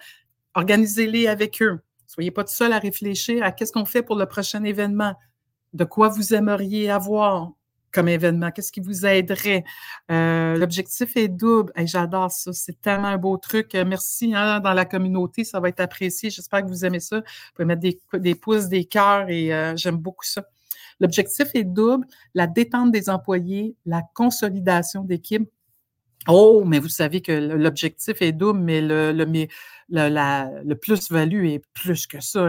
organisez-les 0.53 1.27
avec 1.27 1.61
eux. 1.61 1.79
Soyez 2.05 2.29
pas 2.31 2.43
tout 2.43 2.53
seul 2.53 2.71
à 2.71 2.79
réfléchir 2.79 3.43
à 3.43 3.51
qu'est-ce 3.51 3.71
qu'on 3.71 3.85
fait 3.85 4.03
pour 4.03 4.15
le 4.15 4.27
prochain 4.27 4.63
événement, 4.63 5.15
de 5.73 5.83
quoi 5.85 6.07
vous 6.09 6.35
aimeriez 6.35 6.91
avoir, 6.91 7.51
comme 7.95 8.09
événement? 8.09 8.51
Qu'est-ce 8.51 8.71
qui 8.71 8.81
vous 8.81 9.05
aiderait? 9.05 9.63
Euh, 10.11 10.57
l'objectif 10.57 11.15
est 11.15 11.29
double. 11.29 11.71
J'adore 11.85 12.29
ça. 12.29 12.51
C'est 12.53 12.79
tellement 12.81 13.07
un 13.07 13.17
beau 13.17 13.37
truc. 13.37 13.73
Euh, 13.73 13.85
merci 13.87 14.33
hein, 14.35 14.59
dans 14.59 14.73
la 14.73 14.83
communauté. 14.83 15.45
Ça 15.45 15.61
va 15.61 15.69
être 15.69 15.79
apprécié. 15.79 16.29
J'espère 16.29 16.63
que 16.63 16.67
vous 16.67 16.83
aimez 16.83 16.99
ça. 16.99 17.17
Vous 17.17 17.23
pouvez 17.55 17.65
mettre 17.65 17.81
des, 17.81 17.99
des 18.13 18.35
pouces, 18.35 18.67
des 18.67 18.83
cœurs 18.83 19.29
et 19.29 19.53
euh, 19.53 19.75
j'aime 19.77 19.97
beaucoup 19.97 20.25
ça. 20.25 20.43
L'objectif 20.99 21.47
est 21.53 21.63
double. 21.63 22.05
La 22.33 22.47
détente 22.47 22.91
des 22.91 23.09
employés, 23.09 23.75
la 23.85 24.01
consolidation 24.13 25.03
d'équipe. 25.03 25.49
Oh, 26.27 26.63
mais 26.65 26.79
vous 26.79 26.89
savez 26.89 27.21
que 27.21 27.31
l'objectif 27.31 28.21
est 28.21 28.31
double, 28.31 28.59
mais 28.59 28.81
le, 28.81 29.11
le, 29.11 29.25
mais 29.25 29.47
le, 29.89 30.09
la, 30.09 30.49
le 30.63 30.75
plus-value 30.75 31.45
est 31.47 31.63
plus 31.73 32.07
que 32.07 32.19
ça. 32.19 32.47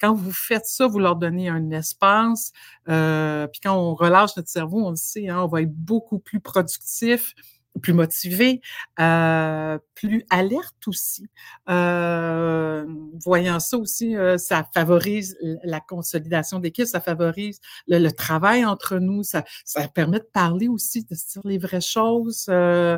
Quand 0.00 0.14
vous 0.14 0.32
faites 0.32 0.66
ça, 0.66 0.86
vous 0.86 0.98
leur 0.98 1.16
donnez 1.16 1.48
un 1.48 1.70
espace, 1.70 2.52
euh, 2.88 3.46
puis 3.48 3.60
quand 3.62 3.76
on 3.76 3.94
relâche 3.94 4.36
notre 4.36 4.48
cerveau, 4.48 4.84
on 4.86 4.90
le 4.90 4.96
sait, 4.96 5.28
hein, 5.28 5.40
on 5.42 5.46
va 5.48 5.62
être 5.62 5.72
beaucoup 5.74 6.18
plus 6.18 6.40
productif, 6.40 7.34
plus 7.80 7.92
motivé, 7.92 8.60
euh, 9.00 9.78
plus 9.94 10.24
alerte 10.30 10.86
aussi. 10.86 11.26
Euh, 11.68 12.86
voyant 13.24 13.60
ça 13.60 13.78
aussi, 13.78 14.16
euh, 14.16 14.38
ça 14.38 14.68
favorise 14.74 15.36
la 15.64 15.80
consolidation 15.80 16.58
d'équipe, 16.58 16.86
ça 16.86 17.00
favorise 17.00 17.60
le, 17.86 18.10
travail 18.10 18.64
entre 18.64 18.98
nous, 18.98 19.22
ça, 19.22 19.44
ça 19.64 19.88
permet 19.88 20.18
de 20.18 20.28
parler 20.32 20.68
aussi, 20.68 21.04
de 21.04 21.14
se 21.14 21.32
dire 21.32 21.42
les 21.44 21.58
vraies 21.58 21.80
choses. 21.80 22.46
Euh, 22.48 22.96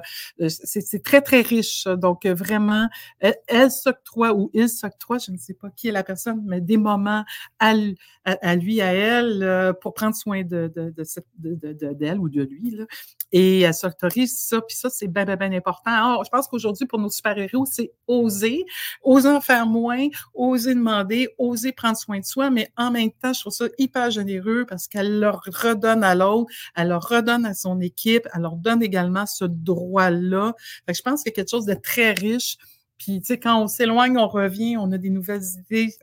c'est 0.49 1.03
très, 1.03 1.23
très 1.23 1.41
riche. 1.41 1.85
Donc, 1.87 2.27
vraiment, 2.27 2.89
elle, 3.21 3.71
s'octroie 3.71 4.35
ou 4.35 4.51
il 4.55 4.69
s'octroie, 4.69 5.19
je 5.19 5.33
ne 5.33 5.39
sais 5.39 5.55
pas 5.55 5.71
qui 5.71 5.89
est 5.89 5.93
la 5.93 6.05
personne, 6.05 6.43
mais 6.45 6.61
des 6.61 6.77
moments 6.77 7.25
à, 7.59 7.75
lui, 7.75 8.81
à 8.81 8.93
elle, 8.93 9.43
euh, 9.43 9.73
pour 9.73 9.95
prendre 9.95 10.15
soin 10.15 10.43
de, 10.43 10.71
de, 10.75 10.93
de, 11.39 11.93
d'elle 11.93 12.19
ou 12.19 12.29
de 12.29 12.43
lui. 12.43 12.71
Là. 12.73 12.85
Et 13.33 13.61
elle 13.61 13.75
s'autorise 13.75 14.39
ça 14.39 14.61
puis 14.69 14.77
ça, 14.77 14.91
c'est 14.91 15.09
bien, 15.09 15.25
bien, 15.25 15.37
bien 15.37 15.53
important. 15.53 15.91
Alors, 15.91 16.25
je 16.25 16.31
pense 16.31 16.47
qu'aujourd'hui, 16.47 16.87
pour 16.87 16.99
nos 16.99 17.11
super-héros, 17.11 17.67
c'est 17.67 17.93
oser, 18.07 18.65
oser 19.03 19.29
en 19.29 19.41
faire 19.41 19.67
moins, 19.67 20.09
oser 20.35 20.75
demander, 20.75 21.29
oser 21.39 21.73
prendre 21.73 21.97
soin 21.97 22.21
de 22.21 22.25
soi, 22.25 22.51
mais 22.51 22.71
en 22.77 22.91
même 22.91 23.11
temps, 23.11 23.33
je 23.33 23.41
trouve 23.41 23.53
ça 23.53 23.67
hyper 23.79 24.11
généreux 24.11 24.67
parce 24.69 24.87
qu'elle 24.89 25.19
leur 25.19 25.43
redonne 25.47 26.05
à 26.05 26.15
l'autre, 26.15 26.53
elle 26.77 26.89
leur 26.89 27.09
redonne 27.09 27.45
à 27.47 27.55
son 27.55 27.81
équipe, 27.81 28.29
elle 28.35 28.43
leur 28.43 28.57
donne 28.57 28.83
également 28.83 29.27
ce 29.27 29.45
droit-là. 29.45 30.55
je 30.89 31.03
pense 31.03 31.27
a 31.27 31.31
quelque 31.31 31.51
chose 31.51 31.67
de 31.67 31.75
très 31.75 32.13
riche. 32.13 32.57
Puis, 32.99 33.21
tu 33.21 33.27
sais, 33.27 33.39
quand 33.39 33.63
on 33.63 33.69
s'éloigne, 33.69 34.19
on 34.19 34.27
revient, 34.27 34.77
on 34.77 34.91
a 34.93 34.99
des 34.99 35.11
nouvelles 35.11 35.45
idées. 35.61 35.95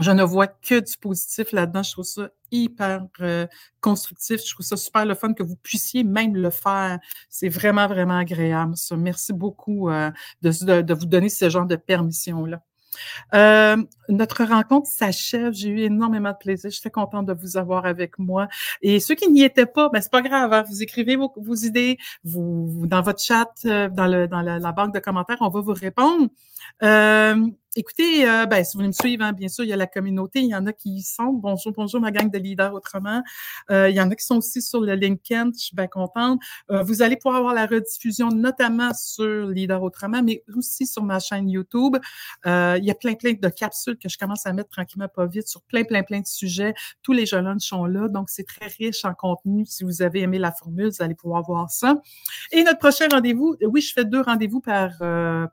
Je 0.00 0.10
ne 0.10 0.22
vois 0.22 0.46
que 0.46 0.80
du 0.80 0.96
positif 0.98 1.52
là-dedans. 1.52 1.82
Je 1.82 1.92
trouve 1.92 2.04
ça 2.04 2.30
hyper 2.50 3.06
euh, 3.20 3.46
constructif. 3.80 4.40
Je 4.44 4.54
trouve 4.54 4.64
ça 4.64 4.76
super 4.76 5.04
le 5.04 5.14
fun 5.14 5.34
que 5.34 5.42
vous 5.42 5.56
puissiez 5.56 6.04
même 6.04 6.34
le 6.36 6.50
faire. 6.50 6.98
C'est 7.28 7.48
vraiment, 7.48 7.86
vraiment 7.86 8.18
agréable. 8.18 8.76
Ça. 8.76 8.96
Merci 8.96 9.32
beaucoup 9.32 9.90
euh, 9.90 10.10
de, 10.42 10.80
de, 10.82 10.94
vous 10.94 11.06
donner 11.06 11.28
ce 11.28 11.48
genre 11.50 11.66
de 11.66 11.76
permission-là. 11.76 12.62
Euh, 13.34 13.76
notre 14.08 14.44
rencontre 14.44 14.88
s'achève. 14.88 15.52
J'ai 15.52 15.68
eu 15.68 15.80
énormément 15.80 16.32
de 16.32 16.36
plaisir. 16.38 16.70
J'étais 16.70 16.90
contente 16.90 17.26
de 17.26 17.32
vous 17.32 17.56
avoir 17.56 17.86
avec 17.86 18.18
moi. 18.18 18.48
Et 18.82 19.00
ceux 19.00 19.14
qui 19.14 19.30
n'y 19.30 19.42
étaient 19.42 19.66
pas, 19.66 19.88
ben 19.90 20.00
c'est 20.00 20.10
pas 20.10 20.22
grave. 20.22 20.52
Hein. 20.52 20.64
Vous 20.68 20.82
écrivez 20.82 21.16
vos, 21.16 21.32
vos 21.36 21.54
idées, 21.54 21.98
vous, 22.24 22.86
dans 22.86 23.02
votre 23.02 23.22
chat, 23.22 23.50
dans, 23.64 24.06
le, 24.06 24.26
dans 24.26 24.42
la, 24.42 24.72
banque 24.72 24.94
de 24.94 24.98
commentaires, 24.98 25.38
on 25.40 25.48
va 25.48 25.60
vous 25.60 25.74
répondre. 25.74 26.28
Euh, 26.82 27.50
Écoutez, 27.76 28.28
euh, 28.28 28.46
ben, 28.46 28.64
si 28.64 28.72
vous 28.72 28.78
voulez 28.78 28.88
me 28.88 28.92
suivre, 28.92 29.24
hein, 29.24 29.32
bien 29.32 29.46
sûr, 29.46 29.62
il 29.62 29.68
y 29.68 29.72
a 29.72 29.76
la 29.76 29.86
communauté. 29.86 30.40
Il 30.40 30.48
y 30.48 30.56
en 30.56 30.66
a 30.66 30.72
qui 30.72 30.90
y 30.90 31.02
sont. 31.02 31.28
Bonjour, 31.32 31.72
bonjour, 31.72 32.00
ma 32.00 32.10
gang 32.10 32.28
de 32.28 32.36
leaders 32.36 32.74
autrement. 32.74 33.22
Euh, 33.70 33.88
il 33.88 33.94
y 33.94 34.00
en 34.00 34.10
a 34.10 34.16
qui 34.16 34.26
sont 34.26 34.38
aussi 34.38 34.60
sur 34.60 34.80
le 34.80 34.94
LinkedIn. 34.94 35.52
Je 35.54 35.66
suis 35.66 35.76
bien 35.76 35.86
contente. 35.86 36.40
Euh, 36.72 36.82
vous 36.82 37.00
allez 37.00 37.14
pouvoir 37.14 37.36
avoir 37.36 37.54
la 37.54 37.66
rediffusion, 37.66 38.30
notamment 38.30 38.92
sur 38.92 39.46
Leader 39.46 39.80
autrement, 39.84 40.20
mais 40.20 40.42
aussi 40.56 40.84
sur 40.84 41.04
ma 41.04 41.20
chaîne 41.20 41.48
YouTube. 41.48 41.96
Euh, 42.44 42.76
il 42.76 42.84
y 42.84 42.90
a 42.90 42.94
plein, 42.96 43.14
plein 43.14 43.34
de 43.34 43.48
capsules 43.48 43.96
que 43.98 44.08
je 44.08 44.18
commence 44.18 44.46
à 44.46 44.52
mettre 44.52 44.70
tranquillement 44.70 45.06
pas 45.06 45.26
vite 45.26 45.46
sur 45.46 45.62
plein, 45.62 45.84
plein, 45.84 46.02
plein 46.02 46.18
de 46.18 46.26
sujets. 46.26 46.74
Tous 47.04 47.12
les 47.12 47.24
jeunes 47.24 47.60
sont 47.60 47.84
là. 47.84 48.08
Donc, 48.08 48.30
c'est 48.30 48.48
très 48.48 48.66
riche 48.66 49.04
en 49.04 49.14
contenu. 49.14 49.64
Si 49.64 49.84
vous 49.84 50.02
avez 50.02 50.22
aimé 50.22 50.40
la 50.40 50.50
formule, 50.50 50.88
vous 50.88 51.04
allez 51.04 51.14
pouvoir 51.14 51.44
voir 51.44 51.70
ça. 51.70 51.94
Et 52.50 52.64
notre 52.64 52.80
prochain 52.80 53.06
rendez-vous, 53.12 53.54
oui, 53.62 53.80
je 53.80 53.92
fais 53.92 54.04
deux 54.04 54.22
rendez-vous 54.22 54.60
par, 54.60 54.90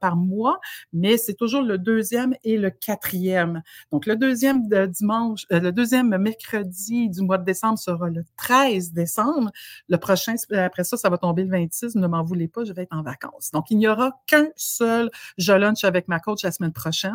par 0.01 0.15
mois, 0.15 0.59
mais 0.97 1.17
c'est 1.17 1.35
toujours 1.35 1.61
le 1.61 1.77
deuxième 1.77 2.35
et 2.43 2.57
le 2.57 2.69
quatrième. 2.69 3.61
Donc, 3.91 4.05
le 4.05 4.15
deuxième 4.15 4.67
de 4.67 4.85
dimanche, 4.87 5.45
euh, 5.51 5.59
le 5.59 5.71
deuxième 5.71 6.17
mercredi 6.17 7.09
du 7.09 7.21
mois 7.21 7.37
de 7.37 7.45
décembre 7.45 7.77
sera 7.77 8.09
le 8.09 8.23
13 8.37 8.93
décembre. 8.93 9.51
Le 9.89 9.97
prochain, 9.97 10.35
après 10.51 10.83
ça, 10.83 10.97
ça 10.97 11.09
va 11.09 11.17
tomber 11.17 11.43
le 11.43 11.51
26. 11.51 11.95
Ne 11.95 12.07
m'en 12.07 12.23
voulez 12.23 12.47
pas, 12.47 12.65
je 12.65 12.73
vais 12.73 12.83
être 12.83 12.95
en 12.95 13.03
vacances. 13.03 13.51
Donc, 13.51 13.69
il 13.69 13.77
n'y 13.77 13.87
aura 13.87 14.11
qu'un 14.25 14.47
seul 14.55 15.09
Je 15.37 15.53
lunch 15.53 15.83
avec 15.83 16.07
ma 16.07 16.19
coach 16.19 16.43
la 16.43 16.51
semaine 16.51 16.73
prochaine. 16.73 17.13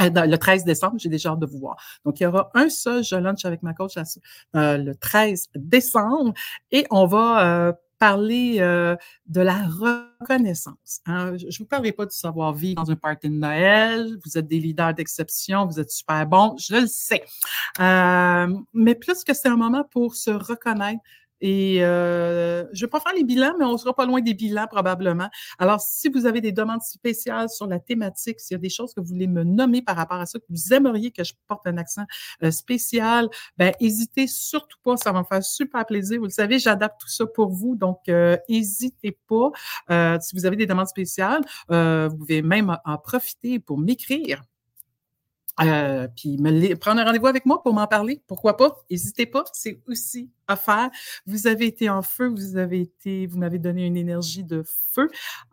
Euh, 0.00 0.10
le 0.10 0.36
13 0.36 0.64
décembre, 0.64 0.94
j'ai 0.98 1.08
déjà 1.08 1.30
hâte 1.30 1.40
de 1.40 1.46
vous 1.46 1.58
voir. 1.58 1.76
Donc, 2.04 2.20
il 2.20 2.24
y 2.24 2.26
aura 2.26 2.50
un 2.54 2.68
seul 2.68 3.02
Je 3.02 3.16
lunch 3.16 3.44
avec 3.44 3.62
ma 3.62 3.74
coach 3.74 3.94
euh, 3.96 4.76
le 4.76 4.94
13 4.94 5.48
décembre 5.56 6.32
et 6.70 6.86
on 6.90 7.06
va 7.06 7.76
parler 7.98 8.56
euh, 8.58 8.96
de 9.26 9.40
la 9.40 9.66
reconnaissance. 9.66 11.00
Hein. 11.06 11.36
Je 11.36 11.46
ne 11.46 11.58
vous 11.58 11.66
parlerai 11.66 11.92
pas 11.92 12.06
du 12.06 12.16
savoir-vivre 12.16 12.82
dans 12.82 12.90
un 12.90 12.96
party 12.96 13.28
de 13.28 13.34
Noël. 13.34 14.16
Vous 14.24 14.38
êtes 14.38 14.46
des 14.46 14.58
leaders 14.58 14.94
d'exception, 14.94 15.66
vous 15.66 15.80
êtes 15.80 15.90
super 15.90 16.26
bons, 16.26 16.56
je 16.58 16.76
le 16.76 16.86
sais. 16.86 17.24
Euh, 17.80 18.54
mais 18.72 18.94
plus 18.94 19.24
que 19.24 19.34
c'est 19.34 19.48
un 19.48 19.56
moment 19.56 19.84
pour 19.84 20.14
se 20.14 20.30
reconnaître, 20.30 21.00
et 21.46 21.84
euh, 21.84 22.64
je 22.72 22.80
ne 22.82 22.86
vais 22.86 22.90
pas 22.90 23.00
faire 23.00 23.12
les 23.14 23.22
bilans, 23.22 23.54
mais 23.58 23.66
on 23.66 23.76
sera 23.76 23.94
pas 23.94 24.06
loin 24.06 24.22
des 24.22 24.32
bilans 24.32 24.66
probablement. 24.66 25.28
Alors, 25.58 25.78
si 25.78 26.08
vous 26.08 26.24
avez 26.24 26.40
des 26.40 26.52
demandes 26.52 26.80
spéciales 26.80 27.50
sur 27.50 27.66
la 27.66 27.78
thématique, 27.78 28.40
s'il 28.40 28.54
y 28.54 28.58
a 28.58 28.58
des 28.58 28.70
choses 28.70 28.94
que 28.94 29.02
vous 29.02 29.08
voulez 29.08 29.26
me 29.26 29.44
nommer 29.44 29.82
par 29.82 29.94
rapport 29.94 30.16
à 30.16 30.24
ça, 30.24 30.38
que 30.38 30.44
vous 30.48 30.72
aimeriez 30.72 31.10
que 31.10 31.22
je 31.22 31.34
porte 31.46 31.66
un 31.66 31.76
accent 31.76 32.04
euh, 32.42 32.50
spécial, 32.50 33.28
ben 33.58 33.74
hésitez 33.78 34.26
surtout 34.26 34.78
pas, 34.82 34.96
ça 34.96 35.12
va 35.12 35.18
me 35.18 35.24
faire 35.26 35.42
super 35.42 35.84
plaisir. 35.84 36.18
Vous 36.18 36.24
le 36.24 36.30
savez, 36.30 36.58
j'adapte 36.58 36.98
tout 36.98 37.10
ça 37.10 37.26
pour 37.26 37.50
vous, 37.50 37.76
donc 37.76 37.98
euh, 38.08 38.38
n'hésitez 38.48 39.18
pas. 39.28 39.50
Euh, 39.90 40.16
si 40.22 40.34
vous 40.34 40.46
avez 40.46 40.56
des 40.56 40.66
demandes 40.66 40.88
spéciales, 40.88 41.42
vous 41.68 42.16
pouvez 42.16 42.40
même 42.40 42.74
en 42.86 42.96
profiter 42.96 43.58
pour 43.58 43.76
m'écrire 43.76 44.42
euh, 45.62 46.08
puis 46.16 46.36
me 46.38 46.74
prendre 46.74 47.00
un 47.00 47.04
rendez-vous 47.04 47.26
avec 47.26 47.46
moi 47.46 47.62
pour 47.62 47.74
m'en 47.74 47.86
parler. 47.86 48.22
Pourquoi 48.26 48.56
pas? 48.56 48.84
N'hésitez 48.90 49.26
pas, 49.26 49.44
c'est 49.52 49.80
aussi 49.86 50.30
à 50.48 50.56
faire. 50.56 50.90
Vous 51.26 51.46
avez 51.46 51.66
été 51.66 51.88
en 51.88 52.02
feu, 52.02 52.28
vous 52.28 52.56
avez 52.56 52.80
été, 52.80 53.26
vous 53.26 53.38
m'avez 53.38 53.58
donné 53.58 53.86
une 53.86 53.96
énergie 53.96 54.44
de 54.44 54.64
feu. 54.90 55.08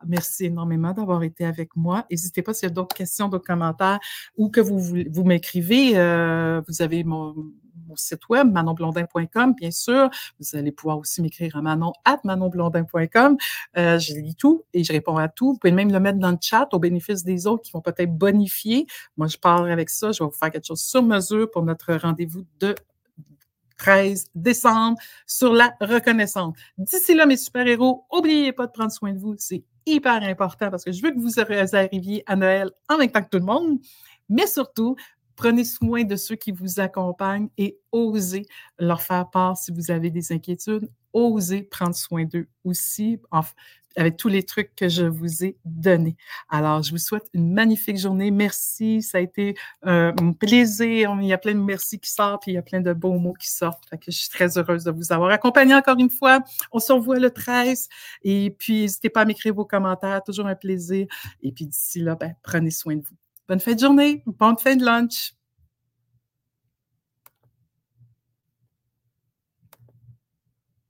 Merci 0.05 0.45
énormément 0.45 0.93
d'avoir 0.93 1.23
été 1.23 1.45
avec 1.45 1.75
moi. 1.75 2.05
N'hésitez 2.09 2.41
pas 2.41 2.53
s'il 2.53 2.67
y 2.67 2.71
a 2.71 2.73
d'autres 2.73 2.95
questions, 2.95 3.29
d'autres 3.29 3.45
commentaires 3.45 3.99
ou 4.35 4.49
que 4.49 4.59
vous, 4.59 4.79
vous, 4.79 5.23
m'écrivez. 5.23 5.97
Euh, 5.97 6.61
vous 6.67 6.81
avez 6.81 7.03
mon, 7.03 7.35
site 7.97 8.27
web, 8.29 8.51
manonblondin.com, 8.51 9.55
bien 9.55 9.71
sûr. 9.71 10.09
Vous 10.39 10.57
allez 10.57 10.71
pouvoir 10.71 10.99
aussi 10.99 11.21
m'écrire 11.21 11.55
à 11.55 11.61
manon 11.61 11.93
at 12.05 12.19
manonblondin.com. 12.23 13.37
Euh, 13.77 13.99
je 13.99 14.13
lis 14.13 14.35
tout 14.35 14.63
et 14.73 14.83
je 14.83 14.91
réponds 14.91 15.17
à 15.17 15.27
tout. 15.27 15.53
Vous 15.53 15.59
pouvez 15.59 15.73
même 15.73 15.91
le 15.91 15.99
mettre 15.99 16.19
dans 16.19 16.31
le 16.31 16.37
chat 16.41 16.67
au 16.73 16.79
bénéfice 16.79 17.23
des 17.23 17.47
autres 17.47 17.63
qui 17.63 17.71
vont 17.71 17.81
peut-être 17.81 18.15
bonifier. 18.15 18.87
Moi, 19.17 19.27
je 19.27 19.37
parlerai 19.37 19.71
avec 19.71 19.89
ça. 19.89 20.11
Je 20.11 20.23
vais 20.23 20.29
vous 20.29 20.35
faire 20.35 20.51
quelque 20.51 20.67
chose 20.67 20.81
sur 20.81 21.03
mesure 21.03 21.49
pour 21.51 21.63
notre 21.63 21.93
rendez-vous 21.95 22.45
de 22.59 22.75
13 23.77 24.27
décembre 24.35 24.97
sur 25.25 25.53
la 25.53 25.73
reconnaissance. 25.81 26.55
D'ici 26.77 27.15
là, 27.15 27.25
mes 27.25 27.37
super-héros, 27.37 28.05
n'oubliez 28.13 28.53
pas 28.53 28.67
de 28.67 28.71
prendre 28.71 28.91
soin 28.91 29.11
de 29.11 29.19
vous. 29.19 29.35
C'est 29.37 29.63
hyper 29.85 30.21
important 30.23 30.69
parce 30.69 30.83
que 30.83 30.91
je 30.91 31.01
veux 31.01 31.11
que 31.11 31.19
vous 31.19 31.39
arriviez 31.75 32.23
à 32.27 32.35
Noël 32.35 32.69
en 32.89 32.97
même 32.97 33.11
temps 33.11 33.23
que 33.23 33.29
tout 33.29 33.39
le 33.39 33.45
monde. 33.45 33.79
Mais 34.29 34.47
surtout, 34.47 34.95
Prenez 35.41 35.63
soin 35.63 36.03
de 36.03 36.15
ceux 36.17 36.35
qui 36.35 36.51
vous 36.51 36.79
accompagnent 36.79 37.49
et 37.57 37.79
osez 37.91 38.45
leur 38.77 39.01
faire 39.01 39.27
part 39.31 39.57
si 39.57 39.71
vous 39.71 39.89
avez 39.89 40.11
des 40.11 40.31
inquiétudes. 40.31 40.87
Osez 41.13 41.63
prendre 41.63 41.95
soin 41.95 42.25
d'eux 42.25 42.47
aussi 42.63 43.19
avec 43.95 44.17
tous 44.17 44.27
les 44.27 44.43
trucs 44.43 44.75
que 44.75 44.87
je 44.87 45.03
vous 45.03 45.43
ai 45.43 45.57
donnés. 45.65 46.15
Alors, 46.47 46.83
je 46.83 46.91
vous 46.91 46.99
souhaite 46.99 47.25
une 47.33 47.51
magnifique 47.51 47.97
journée. 47.97 48.29
Merci. 48.29 49.01
Ça 49.01 49.17
a 49.17 49.21
été 49.21 49.55
euh, 49.87 50.13
un 50.15 50.33
plaisir. 50.33 51.17
Il 51.19 51.25
y 51.25 51.33
a 51.33 51.39
plein 51.39 51.55
de 51.55 51.59
merci 51.59 51.99
qui 51.99 52.11
sortent, 52.11 52.43
puis 52.43 52.51
il 52.51 52.55
y 52.55 52.59
a 52.59 52.61
plein 52.61 52.81
de 52.81 52.93
beaux 52.93 53.17
mots 53.17 53.33
qui 53.33 53.49
sortent. 53.49 53.89
je 54.05 54.11
suis 54.11 54.29
très 54.29 54.59
heureuse 54.59 54.83
de 54.83 54.91
vous 54.91 55.11
avoir 55.11 55.31
accompagné 55.31 55.73
encore 55.73 55.97
une 55.97 56.11
fois. 56.11 56.43
On 56.71 56.77
se 56.77 56.93
revoit 56.93 57.17
le 57.17 57.31
13. 57.31 57.89
Et 58.21 58.55
puis, 58.59 58.81
n'hésitez 58.81 59.09
pas 59.09 59.21
à 59.21 59.25
m'écrire 59.25 59.55
vos 59.55 59.65
commentaires. 59.65 60.21
Toujours 60.23 60.45
un 60.45 60.55
plaisir. 60.55 61.07
Et 61.41 61.51
puis, 61.51 61.65
d'ici 61.65 61.99
là, 61.99 62.13
ben, 62.13 62.35
prenez 62.43 62.69
soin 62.69 62.95
de 62.95 63.01
vous. 63.01 63.15
Bonne 63.51 63.59
fin 63.59 63.73
de 63.73 63.79
journée, 63.81 64.23
bonne 64.25 64.57
fin 64.57 64.77
de 64.77 64.85
lunch. 64.85 65.33